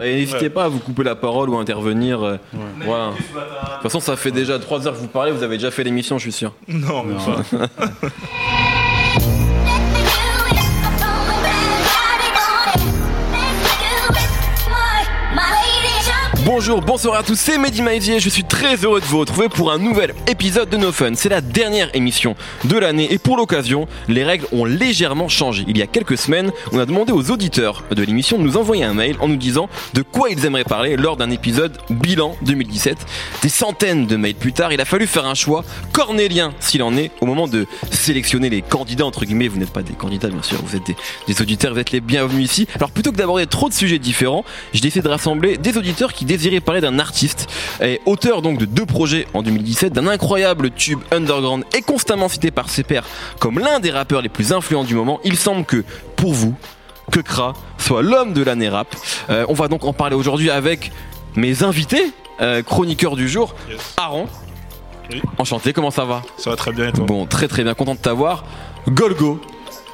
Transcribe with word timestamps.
Et 0.00 0.14
n'hésitez 0.16 0.48
pas 0.50 0.64
à 0.64 0.68
vous 0.68 0.78
couper 0.78 1.02
la 1.04 1.14
parole 1.14 1.50
ou 1.50 1.56
à 1.58 1.60
intervenir. 1.60 2.22
euh, 2.22 2.36
Voilà. 2.84 3.10
De 3.10 3.16
toute 3.16 3.82
façon, 3.82 4.00
ça 4.00 4.16
fait 4.16 4.30
déjà 4.30 4.58
3 4.58 4.86
heures 4.86 4.94
que 4.94 4.98
vous 4.98 5.06
parlez, 5.06 5.32
vous 5.32 5.42
avez 5.42 5.58
déjà 5.58 5.70
fait 5.70 5.84
l'émission, 5.84 6.16
je 6.18 6.22
suis 6.22 6.32
sûr. 6.32 6.54
Non, 6.66 7.02
mais 7.04 7.14
Non. 7.14 7.68
Bonjour, 16.54 16.82
bonsoir 16.82 17.14
à 17.14 17.22
tous, 17.22 17.40
c'est 17.40 17.56
Mehdi 17.56 17.80
Maizier, 17.80 18.20
je 18.20 18.28
suis 18.28 18.44
très 18.44 18.76
heureux 18.76 19.00
de 19.00 19.06
vous 19.06 19.20
retrouver 19.20 19.48
pour 19.48 19.72
un 19.72 19.78
nouvel 19.78 20.14
épisode 20.26 20.68
de 20.68 20.76
No 20.76 20.92
Fun. 20.92 21.12
C'est 21.14 21.30
la 21.30 21.40
dernière 21.40 21.88
émission 21.96 22.36
de 22.64 22.76
l'année 22.76 23.10
et 23.10 23.16
pour 23.16 23.38
l'occasion, 23.38 23.88
les 24.06 24.22
règles 24.22 24.44
ont 24.52 24.66
légèrement 24.66 25.30
changé. 25.30 25.64
Il 25.66 25.78
y 25.78 25.82
a 25.82 25.86
quelques 25.86 26.18
semaines, 26.18 26.52
on 26.70 26.78
a 26.78 26.84
demandé 26.84 27.10
aux 27.10 27.30
auditeurs 27.30 27.84
de 27.90 28.02
l'émission 28.02 28.36
de 28.36 28.42
nous 28.42 28.58
envoyer 28.58 28.84
un 28.84 28.92
mail 28.92 29.16
en 29.20 29.28
nous 29.28 29.36
disant 29.36 29.70
de 29.94 30.02
quoi 30.02 30.28
ils 30.28 30.44
aimeraient 30.44 30.62
parler 30.62 30.96
lors 30.96 31.16
d'un 31.16 31.30
épisode 31.30 31.72
bilan 31.88 32.36
2017. 32.42 32.98
Des 33.40 33.48
centaines 33.48 34.06
de 34.06 34.16
mails 34.16 34.34
plus 34.34 34.52
tard, 34.52 34.74
il 34.74 34.80
a 34.82 34.84
fallu 34.84 35.06
faire 35.06 35.24
un 35.24 35.34
choix 35.34 35.64
cornélien 35.92 36.52
s'il 36.60 36.82
en 36.82 36.94
est 36.98 37.12
au 37.22 37.26
moment 37.26 37.48
de 37.48 37.66
sélectionner 37.90 38.50
les 38.50 38.60
candidats 38.60 39.06
entre 39.06 39.24
guillemets. 39.24 39.48
Vous 39.48 39.58
n'êtes 39.58 39.72
pas 39.72 39.82
des 39.82 39.94
candidats 39.94 40.28
bien 40.28 40.42
sûr, 40.42 40.58
vous 40.62 40.76
êtes 40.76 40.86
des, 41.26 41.40
auditeurs, 41.40 41.72
vous 41.72 41.80
êtes 41.80 41.92
les 41.92 42.02
bienvenus 42.02 42.44
ici. 42.44 42.68
Alors 42.74 42.90
plutôt 42.90 43.10
que 43.10 43.16
d'aborder 43.16 43.46
trop 43.46 43.70
de 43.70 43.74
sujets 43.74 43.98
différents, 43.98 44.44
j'ai 44.74 44.82
décidé 44.82 45.02
de 45.02 45.08
rassembler 45.08 45.56
des 45.56 45.78
auditeurs 45.78 46.12
qui 46.12 46.26
désiraient 46.42 46.60
parler 46.60 46.80
d'un 46.80 46.98
artiste 46.98 47.46
et 47.80 48.00
auteur 48.04 48.42
donc 48.42 48.58
de 48.58 48.64
deux 48.64 48.84
projets 48.86 49.26
en 49.32 49.42
2017, 49.42 49.92
d'un 49.92 50.08
incroyable 50.08 50.70
tube 50.72 50.98
underground 51.12 51.64
et 51.76 51.82
constamment 51.82 52.28
cité 52.28 52.50
par 52.50 52.68
ses 52.68 52.82
pairs 52.82 53.04
comme 53.38 53.58
l'un 53.60 53.78
des 53.78 53.90
rappeurs 53.90 54.22
les 54.22 54.28
plus 54.28 54.52
influents 54.52 54.82
du 54.84 54.94
moment. 54.94 55.20
Il 55.24 55.36
semble 55.36 55.64
que 55.64 55.84
pour 56.16 56.32
vous, 56.32 56.54
que 57.12 57.20
Kra 57.20 57.52
soit 57.78 58.02
l'homme 58.02 58.32
de 58.32 58.42
l'année 58.42 58.68
rap. 58.68 58.88
Euh, 59.30 59.44
on 59.48 59.54
va 59.54 59.68
donc 59.68 59.84
en 59.84 59.92
parler 59.92 60.16
aujourd'hui 60.16 60.50
avec 60.50 60.90
mes 61.36 61.62
invités, 61.62 62.12
euh, 62.40 62.62
chroniqueurs 62.62 63.14
du 63.16 63.28
jour, 63.28 63.54
Yes. 63.70 63.94
Aaron. 63.96 64.26
Oui. 65.10 65.20
Enchanté, 65.38 65.72
comment 65.72 65.90
ça 65.90 66.04
va? 66.04 66.22
Ça 66.38 66.50
va 66.50 66.56
très 66.56 66.72
bien 66.72 66.88
et 66.88 66.92
toi? 66.92 67.04
Bon, 67.06 67.26
très 67.26 67.46
très 67.48 67.62
bien, 67.64 67.74
content 67.74 67.94
de 67.94 67.98
t'avoir. 68.00 68.44
Golgo, 68.88 69.40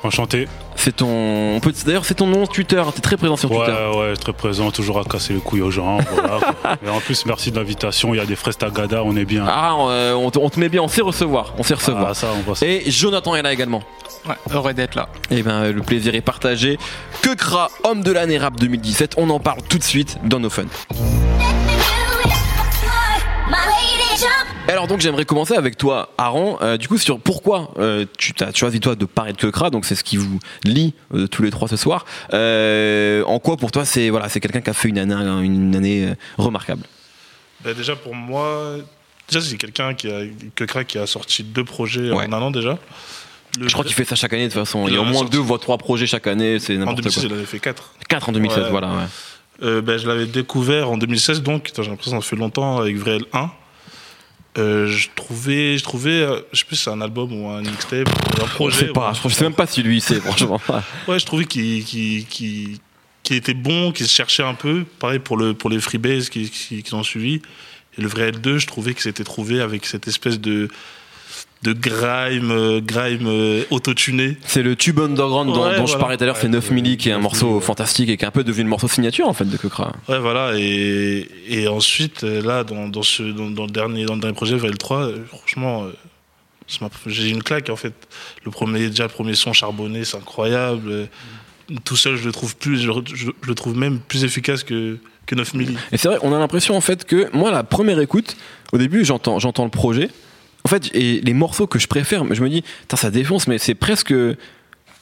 Enchanté. 0.05 0.47
c'est 0.77 0.97
ton. 0.97 1.57
on 1.57 1.61
peut- 1.61 1.73
D'ailleurs, 1.85 2.05
c'est 2.05 2.15
ton 2.15 2.27
nom 2.27 2.47
Twitter, 2.47 2.83
t'es 2.95 3.01
très 3.01 3.17
présent 3.17 3.37
sur 3.37 3.49
Twitter. 3.51 3.73
Ouais, 3.93 3.99
ouais, 3.99 4.17
très 4.17 4.33
présent, 4.33 4.71
toujours 4.71 5.01
à 5.01 5.05
casser 5.05 5.33
les 5.35 5.41
couilles 5.41 5.63
aux 5.63 5.71
gens. 5.73 5.99
Voilà. 6.13 6.39
Et 6.87 6.89
en 6.89 7.01
plus, 7.01 7.27
merci 7.27 7.51
de 7.51 7.57
l'invitation. 7.57 8.15
Il 8.15 8.19
y 8.19 8.21
a 8.21 8.27
des 8.27 8.37
fraises 8.37 8.57
tagada, 8.57 9.03
on 9.05 9.17
est 9.17 9.25
bien. 9.25 9.45
Ah, 9.49 9.75
euh, 9.81 10.13
on, 10.15 10.31
te, 10.31 10.39
on 10.39 10.49
te 10.51 10.61
met 10.61 10.69
bien, 10.69 10.83
on 10.83 10.89
sait 10.89 11.03
recevoir, 11.03 11.53
on 11.59 11.63
sait 11.65 11.75
recevoir. 11.75 12.09
Ah, 12.11 12.15
ça, 12.15 12.29
on 12.37 12.53
va 12.53 12.55
Et 12.67 12.91
Jonathan 12.91 13.35
est 13.35 13.43
là 13.43 13.53
également. 13.53 13.83
Ouais, 14.29 14.35
heureux 14.53 14.75
d'être 14.75 14.95
là. 14.95 15.09
Eh 15.31 15.43
ben, 15.43 15.71
le 15.73 15.83
plaisir 15.83 16.15
est 16.15 16.21
partagé. 16.21 16.79
Que 17.23 17.35
Kra, 17.35 17.69
homme 17.85 18.03
de 18.03 18.13
l'année 18.13 18.39
rap 18.39 18.57
2017, 18.57 19.15
on 19.17 19.31
en 19.31 19.41
parle 19.41 19.63
tout 19.69 19.79
de 19.79 19.85
suite 19.85 20.19
dans 20.25 20.39
nos 20.41 20.51
fun. 20.51 20.65
Alors 24.69 24.87
donc 24.87 25.01
j'aimerais 25.01 25.25
commencer 25.25 25.55
avec 25.55 25.79
toi, 25.79 26.13
Aaron. 26.19 26.59
Euh, 26.61 26.77
du 26.77 26.89
coup 26.89 26.99
sur 26.99 27.19
pourquoi 27.19 27.71
euh, 27.79 28.05
tu 28.19 28.35
t'as 28.35 28.53
choisi 28.53 28.81
toi 28.81 28.95
de 28.97 29.07
parler 29.07 29.33
de 29.33 29.39
Kekra, 29.39 29.71
donc 29.71 29.87
c'est 29.87 29.95
ce 29.95 30.05
qui 30.05 30.19
vous 30.19 30.39
lie 30.63 30.93
euh, 31.15 31.27
tous 31.27 31.43
les 31.43 31.51
trois 31.51 31.69
ce 31.69 31.77
soir. 31.77 32.05
En 32.33 33.39
quoi 33.39 33.57
pour 33.57 33.73
toi 33.73 33.85
c'est 33.87 34.11
voilà 34.11 34.29
c'est 34.29 34.41
quelqu'un 34.41 34.61
qui 34.61 34.69
a 34.71 34.75
fait 34.75 34.89
une 34.91 34.99
année 34.99 35.15
une 35.15 35.75
année 35.75 36.13
remarquable? 36.37 36.83
Bah, 37.65 37.73
Déjà 37.73 37.97
pour 37.97 38.15
moi, 38.15 38.77
déjà 39.29 39.41
c'est 39.41 39.57
quelqu'un 39.57 39.95
qui 39.95 40.09
a, 40.11 40.21
qui 40.85 40.99
a 40.99 41.07
sorti 41.07 41.43
deux 41.45 41.65
projets 41.65 42.11
Ouais. 42.11 42.27
en 42.27 42.33
un 42.35 42.43
an 42.43 42.51
déjà. 42.51 42.79
Le- 43.59 43.67
Je 43.69 43.73
crois 43.73 43.85
qu'il 43.87 43.95
fait 43.95 44.05
ça 44.05 44.15
chaque 44.17 44.35
année 44.35 44.45
de 44.49 44.53
toute 44.53 44.61
façon. 44.61 44.87
Il 44.87 44.93
y 44.95 44.97
a 44.99 45.01
au 45.01 45.05
moins 45.05 45.15
sorti. 45.21 45.31
deux 45.31 45.39
voire 45.43 45.59
trois 45.61 45.79
projets 45.79 46.07
chaque 46.07 46.27
année, 46.27 46.59
c'est 46.59 46.77
En 46.77 46.81
n'importe 46.81 46.99
2006, 46.99 47.21
quoi. 47.21 47.29
il 47.29 47.33
en 47.33 47.37
avait 47.37 47.47
fait 47.47 47.59
quatre. 47.59 47.95
Quatre 48.07 48.29
en 48.29 48.33
2016, 48.33 48.65
Ouais. 48.65 48.71
voilà. 48.71 48.89
Ouais. 48.89 48.95
Euh, 49.63 49.81
bah, 49.81 49.97
je 49.97 50.07
l'avais 50.07 50.27
découvert 50.27 50.91
en 50.91 50.99
2016, 50.99 51.43
donc 51.43 51.73
j'ai 51.75 51.83
l'impression 51.83 52.19
que 52.19 52.23
ça 52.25 52.31
fait 52.31 52.37
longtemps 52.37 52.77
avec 52.79 52.97
Vrel 52.97 53.25
1. 53.33 53.51
Euh, 54.57 54.87
je 54.89 55.09
trouvais, 55.15 55.79
je 55.79 55.85
trouvais, 55.85 56.23
euh, 56.23 56.41
je 56.53 56.61
sais 56.61 56.65
plus 56.65 56.77
si 56.77 56.85
c'est 56.85 56.91
un 56.91 57.01
album 57.01 57.33
ou 57.33 57.49
un 57.49 57.61
mixtape, 57.61 58.09
un 58.09 58.47
Je 58.47 58.55
projet. 58.55 58.87
sais 58.87 58.93
pas, 58.93 59.13
je 59.13 59.29
sais 59.29 59.45
même 59.45 59.55
pas 59.55 59.67
si 59.67 59.83
lui 59.83 60.01
c'est 60.01 60.21
franchement. 60.21 60.61
Ouais, 61.09 61.19
je 61.19 61.27
trouvais 61.27 61.45
qu'il 61.45 61.85
qu'il- 61.85 62.25
qu'il 63.23 63.37
était 63.37 63.55
bon, 63.55 63.93
qu'il 63.93 64.07
se 64.07 64.13
cherchait 64.13 64.43
un 64.43 64.55
peu. 64.55 64.85
Pareil 64.99 65.19
pour, 65.19 65.37
le, 65.37 65.53
pour 65.55 65.69
les 65.71 65.79
freebase 65.81 66.31
qui, 66.31 66.49
qui, 66.51 66.83
qui 66.83 66.95
ont 66.95 67.03
suivi. 67.03 67.43
Et 67.99 68.01
le 68.03 68.09
vrai 68.09 68.31
L2, 68.31 68.57
je 68.59 68.67
trouvais 68.67 68.95
que 68.95 69.03
c'était 69.03 69.23
trouvé 69.25 69.61
avec 69.61 69.85
cette 69.85 70.09
espèce 70.09 70.41
de, 70.41 70.69
de 71.63 71.73
grime, 71.73 72.51
euh, 72.53 72.81
grime 72.81 73.27
euh, 73.27 73.65
autotuné. 73.71 74.37
C'est 74.47 74.63
le 74.63 74.77
tube 74.77 75.01
underground 75.01 75.53
dont, 75.53 75.65
Ouais, 75.67 75.77
dont 75.77 75.87
je 75.87 75.93
voilà. 75.93 75.99
parlais 75.99 76.17
tout 76.17 76.23
à 76.23 76.27
l'heure, 76.27 76.37
c'est 76.37 76.45
Ouais, 76.45 76.49
9 76.53 76.71
milli 76.71 76.97
qui 76.97 77.09
est 77.09 77.13
un 77.13 77.17
9 77.17 77.23
morceau 77.25 77.61
fantastique 77.61 78.09
et 78.11 78.17
qui 78.17 78.25
est 78.25 78.29
un 78.29 78.33
peu 78.33 78.45
devenu 78.45 78.65
le 78.65 78.71
morceau 78.71 78.87
signature 78.89 79.27
en 79.29 79.33
fait 79.33 79.45
de 79.45 79.57
Kekra. 79.57 79.93
Ouais, 80.09 80.19
voilà. 80.21 80.53
Et, 80.57 81.27
et 81.49 81.67
ensuite, 81.69 82.23
euh, 82.25 82.41
là, 82.43 82.63
dans, 82.65 82.89
dans, 82.89 83.03
ce, 83.03 83.23
dans, 83.25 83.51
dans 83.51 83.65
le 83.65 83.71
dernier, 83.73 84.05
dans 84.05 84.15
le 84.15 84.21
dernier 84.21 84.37
projet, 84.37 84.57
VL 84.57 84.79
3, 84.79 84.99
euh, 85.01 85.25
franchement, 85.27 85.87
j'ai 87.07 87.31
une 87.31 87.43
claque 87.43 87.71
en 87.71 87.77
fait. 87.77 87.95
Le 88.45 88.51
premier, 88.51 88.89
déjà, 88.89 89.05
le 89.05 89.09
premier 89.09 89.35
son 89.35 89.53
charbonné, 89.53 90.05
c'est 90.05 90.17
incroyable. 90.17 91.09
Tout 91.85 91.97
seul, 91.97 92.17
je 92.17 92.25
le 92.25 92.33
trouve 92.33 92.57
plus, 92.57 92.79
je, 92.81 92.91
je- 93.15 93.27
je 93.43 93.49
le 93.49 93.55
trouve 93.55 93.77
même 93.77 93.99
plus 93.99 94.25
efficace 94.25 94.63
que, 94.65 94.97
que 95.27 95.35
9 95.35 95.55
milli. 95.55 95.77
Et 95.93 95.97
c'est 95.99 96.09
vrai, 96.09 96.19
on 96.23 96.33
a 96.33 96.39
l'impression 96.39 96.77
en 96.77 96.81
fait 96.81 97.05
que 97.05 97.29
moi, 97.37 97.51
la 97.51 97.63
première 97.65 98.01
écoute, 98.01 98.37
au 98.73 98.79
début, 98.79 99.05
j'entends, 99.05 99.39
j'entends 99.39 99.65
le 99.65 99.71
projet. 99.71 100.09
En 100.69 100.71
fait, 100.71 100.91
et 100.93 101.23
les 101.23 101.33
morceaux 101.33 101.67
que 101.67 101.79
je 101.79 101.87
préfère, 101.87 102.27
je 102.31 102.43
me 102.43 102.51
dis, 102.51 102.63
ça 102.95 103.11
défonce, 103.11 103.49
mais 103.49 103.57
c'est 103.57 103.75
presque. 103.75 104.13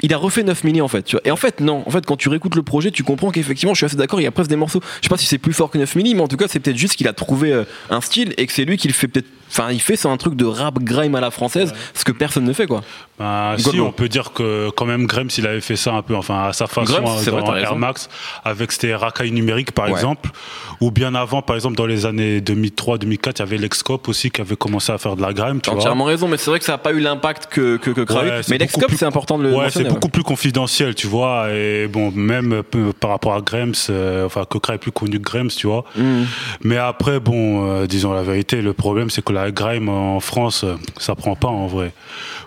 Il 0.00 0.14
a 0.14 0.16
refait 0.16 0.44
9 0.44 0.62
milli 0.62 0.80
en 0.80 0.86
fait. 0.86 1.16
Et 1.24 1.32
en 1.32 1.36
fait, 1.36 1.58
non. 1.58 1.82
En 1.86 1.90
fait, 1.90 2.06
quand 2.06 2.16
tu 2.16 2.28
réécoutes 2.28 2.54
le 2.54 2.62
projet, 2.62 2.92
tu 2.92 3.02
comprends 3.02 3.32
qu'effectivement, 3.32 3.74
je 3.74 3.78
suis 3.78 3.86
assez 3.86 3.96
d'accord, 3.96 4.20
il 4.20 4.22
y 4.22 4.28
a 4.28 4.30
presque 4.30 4.48
des 4.50 4.54
morceaux. 4.54 4.80
Je 5.00 5.06
sais 5.06 5.08
pas 5.08 5.16
si 5.16 5.26
c'est 5.26 5.38
plus 5.38 5.52
fort 5.52 5.68
que 5.68 5.78
9 5.78 5.96
milli, 5.96 6.14
mais 6.14 6.20
en 6.20 6.28
tout 6.28 6.36
cas, 6.36 6.44
c'est 6.46 6.60
peut-être 6.60 6.76
juste 6.76 6.94
qu'il 6.94 7.08
a 7.08 7.12
trouvé 7.12 7.52
euh, 7.52 7.64
un 7.90 8.00
style 8.00 8.32
et 8.36 8.46
que 8.46 8.52
c'est 8.52 8.64
lui 8.64 8.76
qui 8.76 8.86
le 8.86 8.94
fait 8.94 9.08
peut-être. 9.08 9.26
Enfin, 9.48 9.70
il 9.70 9.80
fait 9.80 9.96
c'est 9.96 10.08
un 10.08 10.16
truc 10.16 10.34
de 10.34 10.44
rap 10.44 10.78
grime 10.80 11.14
à 11.14 11.20
la 11.20 11.30
française, 11.30 11.72
ce 11.94 12.04
que 12.04 12.12
personne 12.12 12.44
ne 12.44 12.52
fait 12.52 12.66
quoi. 12.66 12.82
Bah, 13.18 13.54
si, 13.56 13.80
on 13.80 13.92
peut 13.92 14.08
dire 14.10 14.32
que 14.34 14.68
quand 14.76 14.84
même 14.84 15.06
Grems, 15.06 15.30
il 15.38 15.46
avait 15.46 15.62
fait 15.62 15.76
ça 15.76 15.92
un 15.94 16.02
peu, 16.02 16.14
enfin 16.14 16.48
à 16.48 16.52
sa 16.52 16.66
façon 16.66 16.92
Grems, 16.92 17.06
euh, 17.06 17.30
vrai, 17.30 17.40
dans 17.42 17.50
raison. 17.52 17.66
Air 17.66 17.76
Max, 17.76 18.10
avec 18.44 18.72
c'était 18.72 18.94
racaille 18.94 19.30
numérique 19.32 19.72
par 19.72 19.86
Ouais. 19.86 19.92
exemple, 19.92 20.28
ou 20.82 20.90
bien 20.90 21.14
avant, 21.14 21.40
par 21.40 21.56
exemple 21.56 21.76
dans 21.76 21.86
les 21.86 22.04
années 22.04 22.40
2003-2004, 22.42 23.32
il 23.36 23.38
y 23.38 23.42
avait 23.42 23.56
l'Excop 23.56 24.06
aussi 24.08 24.30
qui 24.30 24.40
avait 24.42 24.56
commencé 24.56 24.92
à 24.92 24.98
faire 24.98 25.16
de 25.16 25.22
la 25.22 25.32
grime, 25.32 25.60
tu 25.62 25.70
vois. 25.70 25.78
entièrement 25.78 26.04
raison, 26.04 26.28
mais 26.28 26.36
c'est 26.36 26.50
vrai 26.50 26.58
que 26.58 26.64
ça 26.66 26.72
n'a 26.72 26.78
pas 26.78 26.92
eu 26.92 27.00
l'impact 27.00 27.46
que, 27.46 27.76
que, 27.78 27.90
que. 27.90 28.00
Ouais, 28.12 28.24
Mais 28.24 28.40
beaucoup 28.42 28.52
l'excop, 28.58 28.86
plus- 28.88 28.96
c'est 28.98 29.06
important 29.06 29.38
de 29.38 29.44
le 29.44 29.54
Ouais, 29.54 29.70
c'est 29.70 29.84
beaucoup 29.84 30.08
plus 30.10 30.22
confidentiel, 30.22 30.94
tu 30.94 31.06
vois. 31.06 31.46
Et 31.52 31.86
bon, 31.88 32.10
même 32.14 32.52
euh, 32.74 32.92
par 33.00 33.10
rapport 33.10 33.34
à 33.34 33.40
Grems, 33.40 33.72
euh, 33.88 34.26
enfin, 34.26 34.44
Coca 34.44 34.74
est 34.74 34.78
plus 34.78 34.92
connu 34.92 35.18
que 35.20 35.24
Grems, 35.30 35.48
tu 35.50 35.66
vois. 35.66 35.84
Mhm. 35.96 36.26
Mais 36.64 36.76
après, 36.76 37.20
bon, 37.20 37.66
euh, 37.70 37.86
disons 37.86 38.12
la 38.12 38.22
vérité, 38.22 38.60
le 38.60 38.72
problème, 38.74 39.08
c'est 39.10 39.24
que 39.24 39.32
la 39.36 39.50
grime 39.50 39.88
en 39.88 40.20
France, 40.20 40.64
ça 40.98 41.14
prend 41.14 41.36
pas 41.36 41.48
en 41.48 41.66
vrai. 41.66 41.92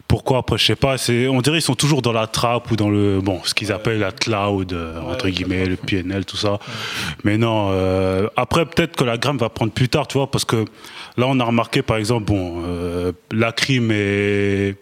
Pourquoi 0.07 0.39
Après, 0.39 0.57
je 0.57 0.65
sais 0.65 0.75
pas. 0.75 0.97
C'est, 0.97 1.27
on 1.27 1.39
dirait 1.41 1.59
ils 1.59 1.61
sont 1.61 1.75
toujours 1.75 2.01
dans 2.01 2.11
la 2.11 2.25
trap 2.25 2.71
ou 2.71 2.75
dans 2.75 2.89
le, 2.89 3.21
bon, 3.21 3.41
ce 3.43 3.53
qu'ils 3.53 3.71
appellent 3.71 3.99
la 3.99 4.11
cloud, 4.11 4.73
euh, 4.73 4.99
entre 5.01 5.29
guillemets, 5.29 5.67
le 5.67 5.75
PNL, 5.75 6.25
tout 6.25 6.35
ça. 6.35 6.57
Mais 7.23 7.37
non. 7.37 7.69
euh, 7.71 8.27
après, 8.35 8.65
peut-être 8.65 8.95
que 8.95 9.03
la 9.03 9.17
grime 9.17 9.37
va 9.37 9.49
prendre 9.49 9.71
plus 9.71 9.87
tard, 9.87 10.07
tu 10.07 10.17
vois, 10.17 10.29
parce 10.29 10.45
que 10.45 10.65
là, 11.15 11.25
on 11.27 11.39
a 11.39 11.43
remarqué, 11.43 11.83
par 11.83 11.97
exemple, 11.97 12.25
bon, 12.25 12.63
euh, 12.65 13.11
la 13.31 13.51
crime 13.51 13.91
et 13.91 14.75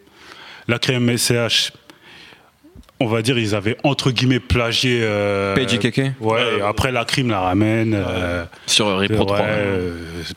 la 0.66 0.78
crime 0.78 1.14
SCH. 1.16 1.72
On 3.00 3.06
va 3.06 3.22
dire, 3.22 3.38
ils 3.38 3.54
avaient 3.54 3.76
entre 3.84 4.10
guillemets 4.10 4.40
plagié. 4.40 5.00
Euh, 5.02 5.54
PJKK 5.54 6.12
Ouais, 6.20 6.42
et 6.58 6.62
après 6.62 6.90
la 6.90 7.04
crime 7.04 7.30
la 7.30 7.40
ramène. 7.40 7.94
euh, 7.94 8.44
sur 8.66 8.86
Repro 8.98 9.24
3. 9.24 9.36
Ouais, 9.38 9.44
euh, 9.46 9.92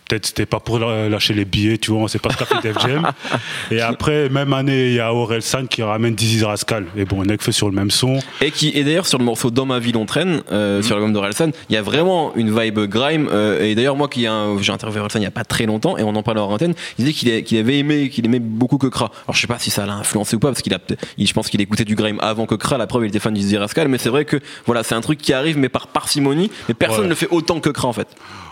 peut-être 0.08 0.28
c'était 0.28 0.46
pas 0.46 0.60
pour 0.60 0.78
lâcher 0.78 1.34
les 1.34 1.46
billets, 1.46 1.80
tu 1.80 1.90
vois, 1.92 2.02
on 2.02 2.08
sait 2.08 2.20
pas 2.20 2.30
ce 2.32 2.38
qu'a 2.38 2.46
fait 2.46 2.62
Def 2.62 2.78
Jam. 2.86 3.12
Et 3.72 3.82
après, 3.82 4.30
même 4.30 4.54
année, 4.54 4.88
il 4.90 4.94
y 4.94 5.00
a 5.00 5.12
Aurel 5.12 5.42
San 5.42 5.68
qui 5.68 5.82
ramène 5.82 6.14
Dizzy 6.14 6.44
Rascal. 6.46 6.86
Et 6.96 7.06
bon, 7.06 7.18
on 7.22 7.26
est 7.26 7.42
fait 7.42 7.52
sur 7.52 7.68
le 7.68 7.76
même 7.76 7.90
son. 7.90 8.20
Et 8.42 8.52
qui 8.52 8.70
et 8.76 8.84
d'ailleurs 8.84 9.08
sur 9.08 9.18
le 9.18 9.26
morceau 9.26 9.50
Dans 9.50 9.66
ma 9.66 9.80
ville 9.80 9.98
on 9.98 10.06
traîne 10.06 10.42
euh, 10.52 10.78
Mhm. 10.78 10.84
sur 10.84 10.96
l'album 10.96 11.14
de 11.14 11.18
Relsan, 11.18 11.50
il 11.70 11.74
y 11.74 11.78
a 11.78 11.82
vraiment 11.82 12.32
une 12.36 12.56
vibe 12.58 12.80
grime 12.82 13.28
euh, 13.31 13.60
et 13.64 13.74
d'ailleurs 13.75 13.96
moi 13.96 14.07
qui 14.07 14.28
j'ai 14.62 14.72
interviewé 14.72 15.02
Relsan 15.02 15.19
il 15.19 15.24
y 15.24 15.28
a 15.28 15.31
pas 15.31 15.44
très 15.44 15.66
longtemps 15.66 15.98
et 15.98 16.04
on 16.04 16.16
en 16.16 16.22
parlait 16.24 16.40
en 16.42 16.52
antenne, 16.52 16.74
il 17.00 17.06
disait 17.06 17.42
qu'il 17.44 17.57
avait 17.57 17.80
aimé 17.80 18.10
qu'il 18.10 18.25
aimait 18.25 18.40
beaucoup 18.40 18.78
Kekra. 18.78 19.06
Alors 19.25 19.36
je 19.36 19.42
sais 19.42 19.48
pas 19.48 19.57
si 19.60 19.72
ça 19.72 19.86
l'a 19.88 19.94
influencé 19.94 20.36
ou 20.36 20.40
pas 20.40 20.50
parce 20.50 20.62
qu'il 20.62 20.74
a 20.75 20.80
il- 21.18 21.28
je 21.28 21.34
pense 21.34 21.50
qu'il 21.50 21.60
écoutait 21.62 21.86
du 21.86 21.96
grime 21.96 22.19
avant 22.22 22.46
Kekra, 22.56 22.77
la 22.77 22.88
preuve 22.88 23.06
il 23.06 23.07
était 23.09 23.19
fan 23.19 23.33
du 23.33 23.57
Rascal 23.57 23.88
mais 23.88 23.98
c'est 23.98 24.09
vrai 24.09 24.25
que 24.25 24.38
voilà, 24.65 24.83
c'est 24.83 24.95
un 24.95 25.01
truc 25.01 25.19
qui 25.19 25.33
arrive 25.33 25.57
mais 25.57 25.69
par 25.69 25.88
parcimonie, 25.88 26.51
mais 26.68 26.74
personne 26.74 27.03
Ouais. 27.03 27.07
ne 27.09 27.15
fait 27.15 27.27
autant 27.31 27.59
que 27.59 27.69
Kekra 27.69 27.88
en 27.88 27.94
fait. 27.94 28.07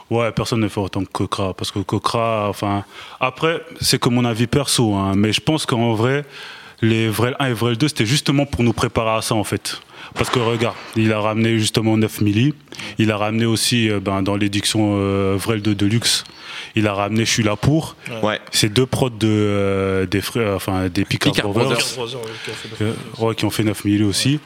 Ouais, 0.10 0.32
personne 0.32 0.60
ne 0.60 0.68
fait 0.68 0.80
autant 0.80 1.02
que 1.02 1.12
Kokra. 1.12 1.54
Parce 1.54 1.72
que 1.72 1.78
Kokra, 1.80 2.48
enfin. 2.50 2.84
Après, 3.20 3.62
c'est 3.80 4.00
que 4.00 4.10
mon 4.10 4.26
avis 4.26 4.48
perso, 4.48 4.96
hein, 4.96 5.12
mais 5.16 5.32
je 5.32 5.40
pense 5.40 5.68
qu'en 5.68 5.94
vrai, 5.94 6.26
les 6.82 7.08
Vrel 7.10 7.36
1 7.40 7.48
et 7.48 7.54
Vrel 7.54 7.78
2, 7.78 7.88
c'était 7.88 8.06
justement 8.06 8.46
pour 8.46 8.64
nous 8.64 8.74
préparer 8.74 9.18
à 9.18 9.22
ça, 9.22 9.36
en 9.36 9.44
fait. 9.44 9.82
Parce 10.16 10.30
que 10.30 10.40
regarde, 10.40 10.76
il 10.96 11.14
a 11.14 11.20
ramené 11.20 11.60
justement 11.60 11.96
9 11.98 12.22
milli. 12.22 12.54
Il 12.98 13.12
a 13.12 13.18
ramené 13.18 13.46
aussi, 13.46 13.90
euh, 13.90 14.00
ben, 14.00 14.22
dans 14.24 14.36
l'édition 14.36 14.96
euh, 14.98 15.36
Vrel 15.38 15.62
2 15.62 15.76
Deluxe, 15.76 16.24
il 16.76 16.88
a 16.88 16.94
ramené 16.94 17.26
Je 17.26 17.32
suis 17.32 17.44
là 17.44 17.56
pour. 17.56 17.96
Ouais. 18.24 18.40
C'est 18.52 18.74
deux 18.74 18.86
prods 18.86 19.10
de, 19.10 19.28
euh, 19.28 20.06
des 20.06 20.22
frères, 20.22 20.56
enfin, 20.56 20.88
des 20.90 21.06
Picard 21.06 21.34
Picard 21.34 21.52
Brothers. 21.52 21.78
Brothers. 21.96 21.96
Brothers, 21.96 22.20
ouais, 22.22 22.76
qui 22.78 22.84
Euh, 22.84 22.94
ouais, 23.26 23.46
ont 23.46 23.50
fait 23.50 23.64
9 23.64 23.86
milli 23.86 24.04
aussi. 24.04 24.40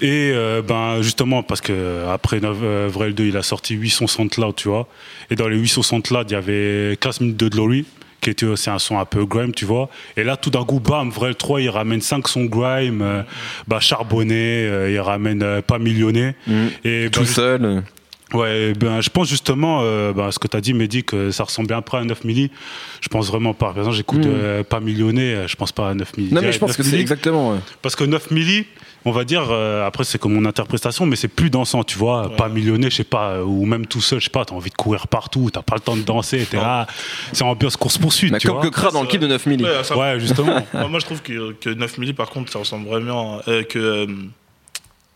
Et 0.00 0.30
euh, 0.32 0.62
ben 0.62 1.02
justement 1.02 1.42
parce 1.42 1.60
que 1.60 2.04
après 2.08 2.38
euh, 2.44 2.88
Vrel 2.88 3.14
2 3.14 3.24
il 3.26 3.36
a 3.36 3.42
sorti 3.42 3.74
860 3.74 4.36
Loud 4.36 4.54
tu 4.54 4.68
vois 4.68 4.86
et 5.28 5.34
dans 5.34 5.48
les 5.48 5.56
860 5.56 6.10
Loud 6.10 6.26
il 6.30 6.34
y 6.34 6.36
avait 6.36 6.96
15 7.00 7.20
minutes 7.20 7.36
de 7.36 7.48
Glory 7.48 7.84
qui 8.20 8.30
était 8.30 8.46
aussi 8.46 8.70
un 8.70 8.78
son 8.78 8.98
un 8.98 9.04
peu 9.04 9.24
grime 9.24 9.52
tu 9.54 9.64
vois. 9.64 9.88
Et 10.16 10.24
là 10.24 10.36
tout 10.36 10.50
d'un 10.50 10.64
coup 10.64 10.80
bam 10.80 11.10
Vrel 11.10 11.34
3 11.34 11.60
il 11.60 11.70
ramène 11.70 12.00
5 12.00 12.28
sons 12.28 12.44
grime 12.44 13.02
euh, 13.02 13.22
bah 13.66 13.80
charbonné 13.80 14.66
euh, 14.66 14.90
il 14.90 15.00
ramène 15.00 15.42
euh, 15.42 15.62
pas 15.62 15.78
millionné. 15.78 16.34
Et 16.84 17.08
Tout 17.12 17.20
ben, 17.20 17.26
seul. 17.26 17.82
Ouais, 18.34 18.74
ben, 18.74 19.00
je 19.00 19.08
pense 19.08 19.26
justement, 19.28 19.80
euh, 19.82 20.12
ben, 20.12 20.30
ce 20.30 20.38
que 20.38 20.46
tu 20.48 20.56
as 20.56 20.60
dit, 20.60 20.74
Mehdi, 20.74 21.02
que 21.02 21.30
ça 21.30 21.44
ressemble 21.44 21.68
bien 21.68 21.80
près 21.80 21.98
à 21.98 22.04
9 22.04 22.24
milli. 22.24 22.50
Je 23.00 23.08
pense 23.08 23.28
vraiment 23.28 23.54
pas. 23.54 23.68
Par 23.68 23.78
exemple, 23.78 23.96
j'écoute 23.96 24.24
Mm. 24.26 24.30
euh, 24.30 24.64
pas 24.64 24.80
millionné, 24.80 25.34
euh, 25.34 25.46
je 25.48 25.56
pense 25.56 25.72
pas 25.72 25.90
à 25.90 25.94
9 25.94 26.16
milli. 26.16 26.34
Non, 26.34 26.42
mais 26.42 26.52
je 26.52 26.58
pense 26.58 26.68
9 26.70 26.76
que 26.76 26.82
c'est 26.82 27.00
exactement. 27.00 27.52
ouais. 27.52 27.58
Parce 27.80 27.96
que 27.96 28.04
9 28.04 28.30
milli, 28.30 28.66
on 29.06 29.12
va 29.12 29.24
dire, 29.24 29.46
euh, 29.50 29.86
après, 29.86 30.04
c'est 30.04 30.18
comme 30.18 30.34
mon 30.34 30.44
interprétation, 30.44 31.06
mais 31.06 31.16
c'est 31.16 31.28
plus 31.28 31.48
dansant, 31.48 31.84
tu 31.84 31.96
vois. 31.96 32.36
Pas 32.36 32.50
millionné, 32.50 32.90
je 32.90 32.96
sais 32.96 33.04
pas, 33.04 33.42
ou 33.42 33.64
même 33.64 33.86
tout 33.86 34.02
seul, 34.02 34.18
je 34.20 34.24
sais 34.24 34.30
pas, 34.30 34.44
t'as 34.44 34.54
envie 34.54 34.68
de 34.70 34.74
courir 34.76 35.08
partout, 35.08 35.48
t'as 35.50 35.62
pas 35.62 35.76
le 35.76 35.80
temps 35.80 35.96
de 35.96 36.02
danser, 36.02 36.46
t'es 36.50 36.58
là. 36.58 36.86
C'est 37.32 37.44
ambiance 37.44 37.76
course-poursuite, 37.78 38.32
Mais 38.32 38.38
tu 38.40 38.48
comme 38.48 38.56
vois. 38.56 38.64
que 38.64 38.68
Kra 38.74 38.90
dans 38.90 39.00
le 39.02 39.08
clip 39.08 39.22
de 39.22 39.26
9 39.28 39.46
milli. 39.46 39.64
Ouais, 39.64 39.82
ça- 39.84 39.96
Ouais, 39.96 40.20
justement. 40.20 40.56
moi, 40.74 40.98
je 41.00 41.04
trouve 41.06 41.22
que, 41.22 41.52
que 41.52 41.70
9 41.70 41.96
milli, 41.96 42.12
par 42.12 42.28
contre, 42.28 42.52
ça 42.52 42.58
ressemble 42.58 42.86
vraiment. 42.88 43.40
euh, 43.48 43.62
que. 43.62 44.06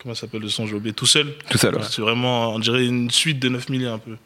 Euh, 0.02 0.04
comment 0.04 0.14
ça 0.14 0.22
s'appelle 0.22 0.42
le 0.42 0.48
son 0.48 0.66
J'ai 0.66 0.74
oublié. 0.74 0.92
Tout 0.94 1.06
seul. 1.06 1.34
Tout 1.50 1.58
seul. 1.58 1.74
ouais. 1.76 1.82
C'est 1.88 2.02
vraiment, 2.02 2.54
on 2.54 2.58
dirait 2.58 2.84
une 2.84 3.10
suite 3.10 3.38
de 3.38 3.48
9 3.48 3.68
milli 3.68 3.86
un 3.86 3.98
peu. 3.98 4.16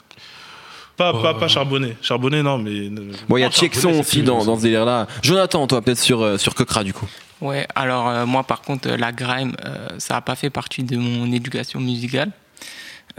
Pas, 0.96 1.12
pas, 1.12 1.34
pas 1.34 1.48
charbonné. 1.48 1.94
Charbonné, 2.00 2.42
non, 2.42 2.56
mais. 2.56 2.88
Bon, 3.28 3.36
il 3.36 3.40
y 3.40 3.44
a 3.44 3.50
Charbonnet, 3.50 4.00
aussi 4.00 4.22
dans, 4.22 4.44
dans 4.44 4.56
ce 4.56 4.62
délire-là. 4.62 5.06
Jonathan, 5.22 5.66
toi, 5.66 5.82
peut-être 5.82 5.98
sur, 5.98 6.22
euh, 6.22 6.38
sur 6.38 6.54
Kekra, 6.54 6.84
du 6.84 6.94
coup. 6.94 7.06
Ouais, 7.42 7.66
alors 7.74 8.08
euh, 8.08 8.24
moi 8.24 8.44
par 8.44 8.62
contre, 8.62 8.88
euh, 8.88 8.96
la 8.96 9.12
grime, 9.12 9.54
euh, 9.66 9.88
ça 9.98 10.14
n'a 10.14 10.20
pas 10.22 10.36
fait 10.36 10.48
partie 10.48 10.82
de 10.84 10.96
mon 10.96 11.30
éducation 11.30 11.80
musicale. 11.80 12.30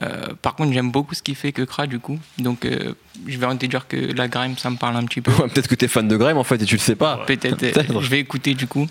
Euh, 0.02 0.28
par 0.42 0.56
contre, 0.56 0.74
j'aime 0.74 0.90
beaucoup 0.92 1.14
ce 1.14 1.22
qu'il 1.22 1.36
fait 1.36 1.52
que 1.52 1.62
Kra 1.62 1.86
du 1.86 2.00
coup. 2.00 2.18
Donc, 2.40 2.66
euh, 2.66 2.94
je 3.28 3.38
vais 3.38 3.46
en 3.46 3.54
déduire 3.54 3.88
que 3.88 3.96
la 3.96 4.28
grime, 4.28 4.58
ça 4.58 4.72
me 4.72 4.76
parle 4.76 4.96
un 4.96 5.06
petit 5.06 5.22
peu. 5.22 5.32
Ouais, 5.34 5.48
peut-être 5.54 5.68
que 5.68 5.76
t'es 5.76 5.88
fan 5.88 6.08
de 6.08 6.18
Grime, 6.18 6.38
en 6.38 6.44
fait, 6.44 6.60
et 6.60 6.66
tu 6.66 6.76
le 6.76 6.80
sais 6.82 6.96
pas. 6.96 7.24
Peut-être, 7.28 7.46
euh, 7.64 7.72
Peut-être. 7.72 8.02
je 8.02 8.10
vais 8.10 8.20
écouter 8.20 8.56
du 8.56 8.66
coup. 8.66 8.88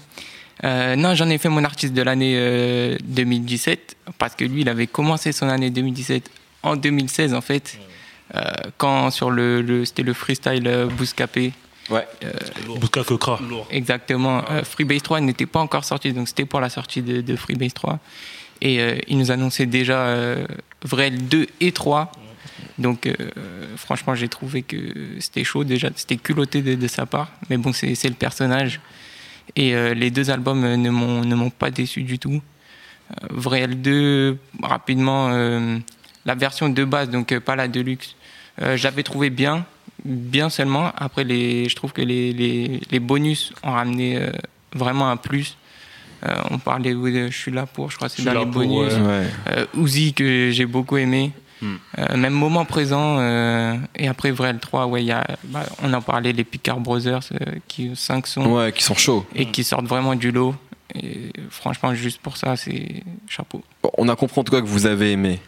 Euh, 0.64 0.96
non, 0.96 1.14
j'en 1.14 1.28
ai 1.28 1.38
fait 1.38 1.48
mon 1.48 1.64
artiste 1.64 1.92
de 1.92 2.02
l'année 2.02 2.34
euh, 2.36 2.96
2017 3.04 3.96
parce 4.18 4.34
que 4.34 4.44
lui, 4.44 4.62
il 4.62 4.68
avait 4.68 4.86
commencé 4.86 5.32
son 5.32 5.48
année 5.48 5.70
2017 5.70 6.30
en 6.62 6.76
2016 6.76 7.34
en 7.34 7.40
fait. 7.40 7.78
Euh, 8.34 8.42
quand 8.78 9.10
sur 9.10 9.30
le, 9.30 9.60
le- 9.62 9.84
c'était 9.84 10.02
le 10.02 10.12
freestyle 10.14 10.66
euh, 10.66 10.86
Bouscapé, 10.86 11.52
Ouais. 11.88 12.04
Kokra. 13.06 13.38
Lourd. 13.48 13.68
Exactement. 13.70 14.42
Euh, 14.50 14.64
Freebase 14.64 15.02
3 15.02 15.20
n'était 15.20 15.46
pas 15.46 15.60
encore 15.60 15.84
sorti, 15.84 16.12
donc 16.12 16.26
c'était 16.26 16.44
pour 16.44 16.58
la 16.60 16.68
sortie 16.68 17.00
de, 17.00 17.20
de 17.20 17.36
Freebase 17.36 17.74
3. 17.74 18.00
Et 18.60 18.80
euh, 18.80 18.98
il 19.06 19.18
nous 19.18 19.30
annonçait 19.30 19.66
déjà 19.66 19.98
euh, 20.06 20.44
Vrel 20.82 21.28
2 21.28 21.46
et 21.60 21.70
3. 21.70 22.10
Donc 22.78 23.06
euh, 23.06 23.14
franchement, 23.76 24.16
j'ai 24.16 24.28
trouvé 24.28 24.62
que 24.62 24.76
c'était 25.20 25.44
chaud 25.44 25.62
déjà, 25.62 25.90
c'était 25.94 26.16
culotté 26.16 26.60
de, 26.62 26.74
de 26.74 26.88
sa 26.88 27.06
part. 27.06 27.30
Mais 27.50 27.56
bon, 27.56 27.72
c'est 27.72 27.94
c'est 27.94 28.08
le 28.08 28.14
personnage. 28.16 28.80
Et 29.54 29.74
euh, 29.74 29.94
les 29.94 30.10
deux 30.10 30.30
albums 30.30 30.64
euh, 30.64 30.76
ne 30.76 30.90
m'ont 30.90 31.24
ne 31.24 31.34
m'ont 31.34 31.50
pas 31.50 31.70
déçu 31.70 32.02
du 32.02 32.18
tout. 32.18 32.40
Euh, 33.22 33.26
Vrel 33.30 33.80
2, 33.80 34.36
rapidement, 34.62 35.28
euh, 35.30 35.78
la 36.24 36.34
version 36.34 36.68
de 36.68 36.84
base, 36.84 37.08
donc 37.10 37.30
euh, 37.32 37.40
pas 37.40 37.54
la 37.56 37.68
deluxe, 37.68 38.16
euh, 38.60 38.76
j'avais 38.76 39.02
trouvé 39.04 39.30
bien, 39.30 39.64
bien 40.04 40.50
seulement. 40.50 40.92
Après, 40.96 41.22
les, 41.24 41.68
je 41.68 41.76
trouve 41.76 41.92
que 41.92 42.02
les, 42.02 42.32
les, 42.32 42.80
les 42.90 42.98
bonus 43.00 43.52
ont 43.62 43.70
ramené 43.72 44.16
euh, 44.16 44.30
vraiment 44.74 45.08
un 45.08 45.16
plus. 45.16 45.56
Euh, 46.26 46.34
on 46.50 46.58
parlait 46.58 46.94
de 46.94 47.28
Je 47.30 47.36
suis 47.36 47.52
là 47.52 47.66
pour, 47.66 47.90
je 47.90 47.96
crois 47.96 48.08
que 48.08 48.16
Je 48.16 48.22
c'est 48.22 48.32
dans 48.32 48.40
les 48.40 48.46
bonus. 48.46 48.92
ouais. 48.94 49.00
Ouais. 49.00 49.26
Euh, 49.50 49.66
Uzi 49.78 50.12
que 50.14 50.50
j'ai 50.50 50.66
beaucoup 50.66 50.96
aimé. 50.96 51.30
Euh, 51.62 52.16
même 52.16 52.32
moment 52.34 52.64
présent. 52.64 53.16
euh, 53.18 53.74
et 53.96 54.08
après, 54.08 54.30
Vrel 54.30 54.58
3, 54.58 54.86
ouais, 54.86 55.02
il 55.02 55.06
y 55.06 55.12
a, 55.12 55.26
bah, 55.44 55.64
on 55.82 55.92
en 55.92 56.02
parlait, 56.02 56.32
les 56.32 56.44
Picard 56.44 56.80
Brothers, 56.80 57.20
euh, 57.32 57.52
qui 57.68 57.90
5 57.94 58.26
sons 58.26 58.46
Ouais, 58.54 58.72
qui 58.72 58.82
sont 58.82 58.94
chauds. 58.94 59.24
et 59.34 59.46
qui 59.46 59.64
sortent 59.64 59.86
vraiment 59.86 60.14
du 60.14 60.30
lot. 60.30 60.54
Et 60.94 61.32
franchement, 61.50 61.94
juste 61.94 62.20
pour 62.20 62.36
ça, 62.36 62.56
c'est 62.56 63.02
chapeau. 63.28 63.62
Bon, 63.82 63.90
on 63.98 64.08
a 64.08 64.16
compris 64.16 64.40
en 64.40 64.44
tout 64.44 64.52
cas 64.52 64.60
que 64.60 64.66
vous 64.66 64.86
avez 64.86 65.12
aimé 65.12 65.40